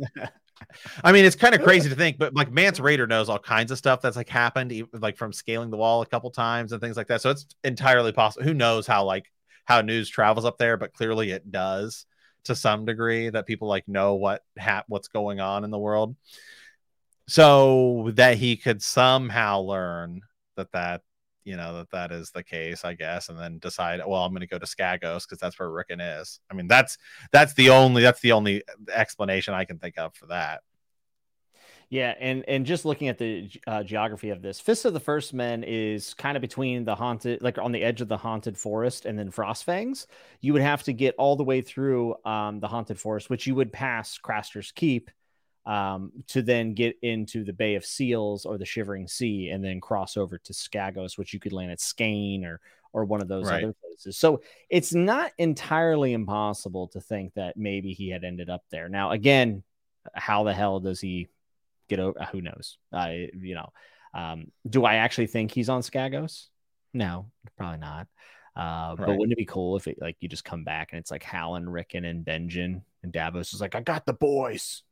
[1.03, 3.71] I mean, it's kind of crazy to think, but like Mance Rayder knows all kinds
[3.71, 6.97] of stuff that's like happened, like from scaling the wall a couple times and things
[6.97, 7.21] like that.
[7.21, 8.45] So it's entirely possible.
[8.45, 9.31] Who knows how like
[9.65, 12.05] how news travels up there, but clearly it does
[12.45, 16.15] to some degree that people like know what hap- what's going on in the world.
[17.27, 20.21] So that he could somehow learn
[20.55, 21.01] that that
[21.43, 24.41] you know that that is the case i guess and then decide well i'm going
[24.41, 26.97] to go to skagos because that's where rickon is i mean that's
[27.31, 30.61] that's the only that's the only explanation i can think of for that
[31.89, 35.33] yeah, and and just looking at the uh, geography of this, Fist of the First
[35.33, 39.05] Men is kind of between the haunted, like on the edge of the haunted forest,
[39.05, 40.07] and then Frostfangs.
[40.41, 43.53] You would have to get all the way through um, the haunted forest, which you
[43.55, 45.11] would pass Craster's Keep,
[45.65, 49.81] um, to then get into the Bay of Seals or the Shivering Sea, and then
[49.81, 52.59] cross over to Skagos, which you could land at Skane or
[52.93, 53.61] or one of those right.
[53.61, 54.17] other places.
[54.17, 58.87] So it's not entirely impossible to think that maybe he had ended up there.
[58.87, 59.63] Now, again,
[60.13, 61.27] how the hell does he
[61.89, 62.17] get over?
[62.31, 62.77] Who knows?
[62.93, 63.73] I, you know,
[64.13, 66.45] um, do I actually think he's on Skagos?
[66.93, 68.07] No, probably not.
[68.55, 69.07] Uh, right.
[69.07, 71.23] But wouldn't it be cool if it like you just come back and it's like
[71.23, 74.83] Howland, Rickon, and Benjen, and Davos is like, I got the boys.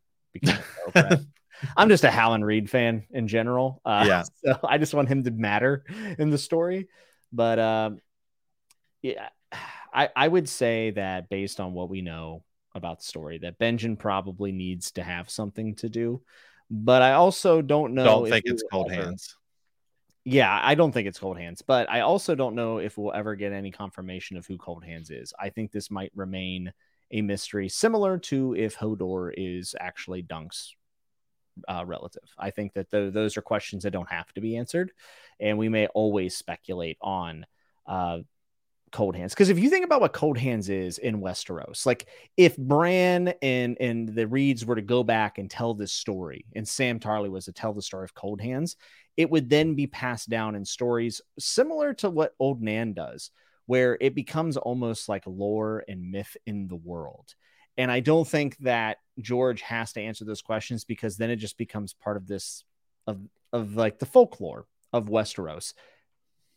[1.77, 3.81] I'm just a Howland Reed fan in general.
[3.85, 4.23] Uh, yeah.
[4.45, 5.85] So I just want him to matter
[6.17, 6.87] in the story.
[7.31, 7.99] But um,
[9.01, 9.29] yeah,
[9.93, 12.43] I, I would say that based on what we know
[12.75, 16.21] about the story, that Benjen probably needs to have something to do.
[16.69, 18.03] But I also don't know.
[18.03, 19.03] Don't think it's cold ever...
[19.03, 19.35] hands.
[20.25, 23.51] Yeah, I don't think it's Coldhands, but I also don't know if we'll ever get
[23.51, 25.33] any confirmation of who Coldhands is.
[25.37, 26.71] I think this might remain
[27.13, 30.75] a mystery, similar to if Hodor is actually Dunk's
[31.69, 32.23] uh, relative.
[32.37, 34.91] I think that those are questions that don't have to be answered,
[35.39, 37.45] and we may always speculate on
[37.85, 38.19] uh,
[38.91, 39.29] Coldhands.
[39.29, 42.07] Because if you think about what Coldhands is in Westeros, like
[42.37, 46.67] if Bran and and the Reeds were to go back and tell this story, and
[46.67, 48.75] Sam Tarly was to tell the story of Coldhands,
[49.17, 53.29] it would then be passed down in stories similar to what Old Nan does,
[53.65, 57.33] where it becomes almost like lore and myth in the world.
[57.77, 61.57] And I don't think that George has to answer those questions because then it just
[61.57, 62.63] becomes part of this
[63.07, 63.19] of
[63.51, 65.73] of like the folklore of Westeros.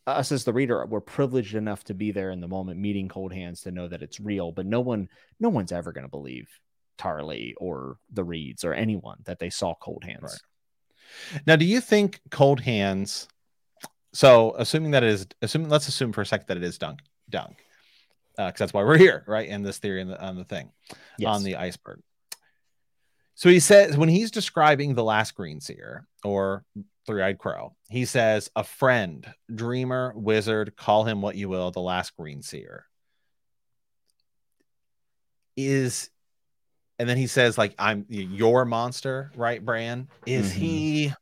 [0.05, 3.63] Us as the reader, we're privileged enough to be there in the moment, meeting Coldhands
[3.63, 4.53] to know that it's real.
[4.53, 6.47] But no one, no one's ever going to believe
[6.97, 10.23] Tarly or the Reeds or anyone that they saw Coldhands.
[10.23, 11.41] Right.
[11.45, 13.27] Now, do you think Coldhands
[14.17, 17.01] so assuming that it is assuming let's assume for a second that it is dunk
[17.29, 17.63] dunk
[18.35, 20.71] because uh, that's why we're here right in this theory on the, on the thing
[21.19, 21.29] yes.
[21.29, 21.99] on the iceberg
[23.35, 26.63] so he says when he's describing the last green seer or
[27.05, 32.17] three-eyed crow he says a friend dreamer wizard call him what you will the last
[32.17, 32.85] green seer
[35.55, 36.09] is
[36.97, 40.59] and then he says like i'm your monster right bran is mm-hmm.
[40.59, 41.13] he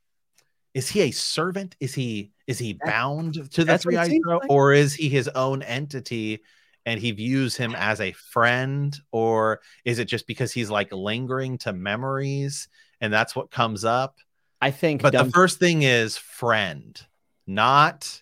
[0.75, 4.49] is he a servant is he is he bound to the three eyed crow, like.
[4.49, 6.43] or is he his own entity
[6.85, 11.57] and he views him as a friend, or is it just because he's like lingering
[11.57, 12.67] to memories
[13.01, 14.17] and that's what comes up?
[14.61, 15.01] I think.
[15.01, 17.01] But the first thing is friend,
[17.47, 18.21] not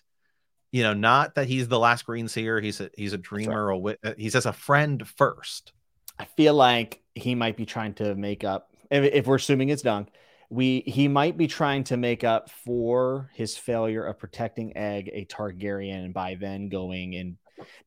[0.70, 2.60] you know, not that he's the last green seer.
[2.60, 3.66] He's a he's a dreamer.
[3.66, 3.98] Right.
[4.04, 5.72] Or uh, he says a friend first.
[6.18, 8.70] I feel like he might be trying to make up.
[8.90, 10.08] If, if we're assuming it's Dunk,
[10.50, 15.24] we he might be trying to make up for his failure of protecting Egg a
[15.24, 17.36] Targaryen by then going and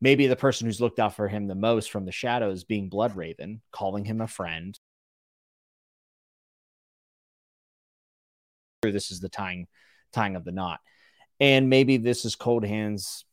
[0.00, 3.60] maybe the person who's looked out for him the most from the shadows being Bloodraven,
[3.70, 4.78] calling him a friend.
[8.82, 9.66] This is the tying
[10.12, 10.80] tying of the knot.
[11.40, 13.24] And maybe this is Cold Hand's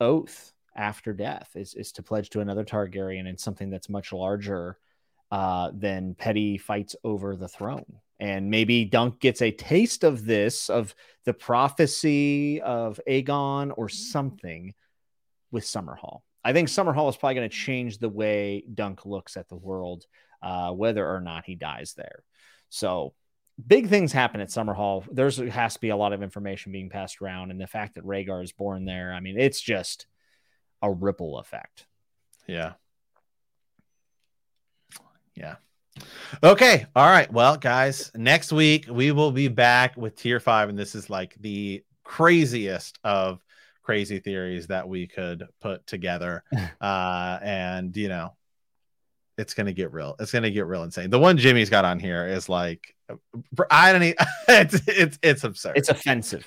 [0.00, 4.78] oath after death is, is to pledge to another Targaryen and something that's much larger
[5.30, 10.70] uh, than petty fights over the throne and maybe Dunk gets a taste of this,
[10.70, 10.94] of
[11.24, 14.74] the prophecy of Aegon or something
[15.50, 16.20] with Summerhall.
[16.44, 20.06] I think Summerhall is probably going to change the way Dunk looks at the world,
[20.42, 22.24] uh, whether or not he dies there.
[22.70, 23.14] So
[23.66, 25.04] big things happen at Summerhall.
[25.10, 28.04] There's has to be a lot of information being passed around, and the fact that
[28.04, 30.06] Rhaegar is born there, I mean, it's just
[30.80, 31.86] a ripple effect.
[32.46, 32.74] Yeah.
[35.34, 35.56] Yeah.
[36.42, 36.86] Okay.
[36.94, 37.32] All right.
[37.32, 41.34] Well, guys, next week we will be back with tier five, and this is like
[41.40, 43.42] the craziest of
[43.82, 46.44] crazy theories that we could put together.
[46.80, 48.34] uh, and you know,
[49.36, 50.16] it's gonna get real.
[50.18, 51.10] It's gonna get real insane.
[51.10, 52.94] The one Jimmy's got on here is like,
[53.70, 54.00] I don't.
[54.00, 54.16] Need,
[54.48, 55.76] it's it's it's absurd.
[55.76, 56.46] It's offensive.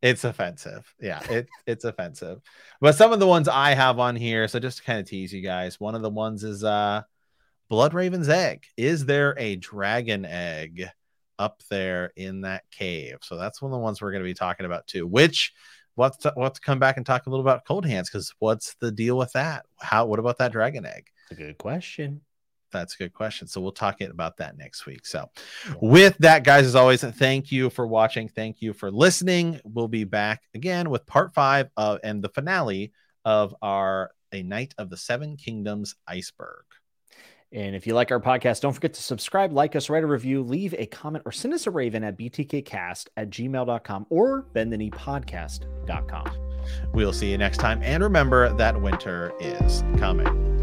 [0.00, 0.94] It's offensive.
[1.00, 2.40] Yeah, it it's offensive.
[2.80, 5.32] But some of the ones I have on here, so just to kind of tease
[5.32, 7.02] you guys, one of the ones is uh
[7.70, 8.64] Bloodraven's egg.
[8.76, 10.88] Is there a dragon egg
[11.38, 13.18] up there in that cave?
[13.22, 15.06] So that's one of the ones we're going to be talking about too.
[15.06, 15.52] Which
[15.96, 19.32] let's let's come back and talk a little about Coldhands because what's the deal with
[19.32, 19.66] that?
[19.80, 21.06] How what about that dragon egg?
[21.28, 22.20] That's a good question.
[22.72, 23.46] That's a good question.
[23.46, 25.06] So we'll talk about that next week.
[25.06, 25.30] So,
[25.66, 25.74] yeah.
[25.80, 28.28] with that, guys, as always, thank you for watching.
[28.28, 29.60] Thank you for listening.
[29.64, 32.92] We'll be back again with part five of and the finale
[33.24, 36.64] of our A Knight of the Seven Kingdoms iceberg.
[37.54, 40.42] And if you like our podcast, don't forget to subscribe, like us, write a review,
[40.42, 46.30] leave a comment, or send us a raven at btkcast at gmail.com or bendthekneepodcast.com.
[46.92, 47.80] We'll see you next time.
[47.82, 50.53] And remember that winter is coming.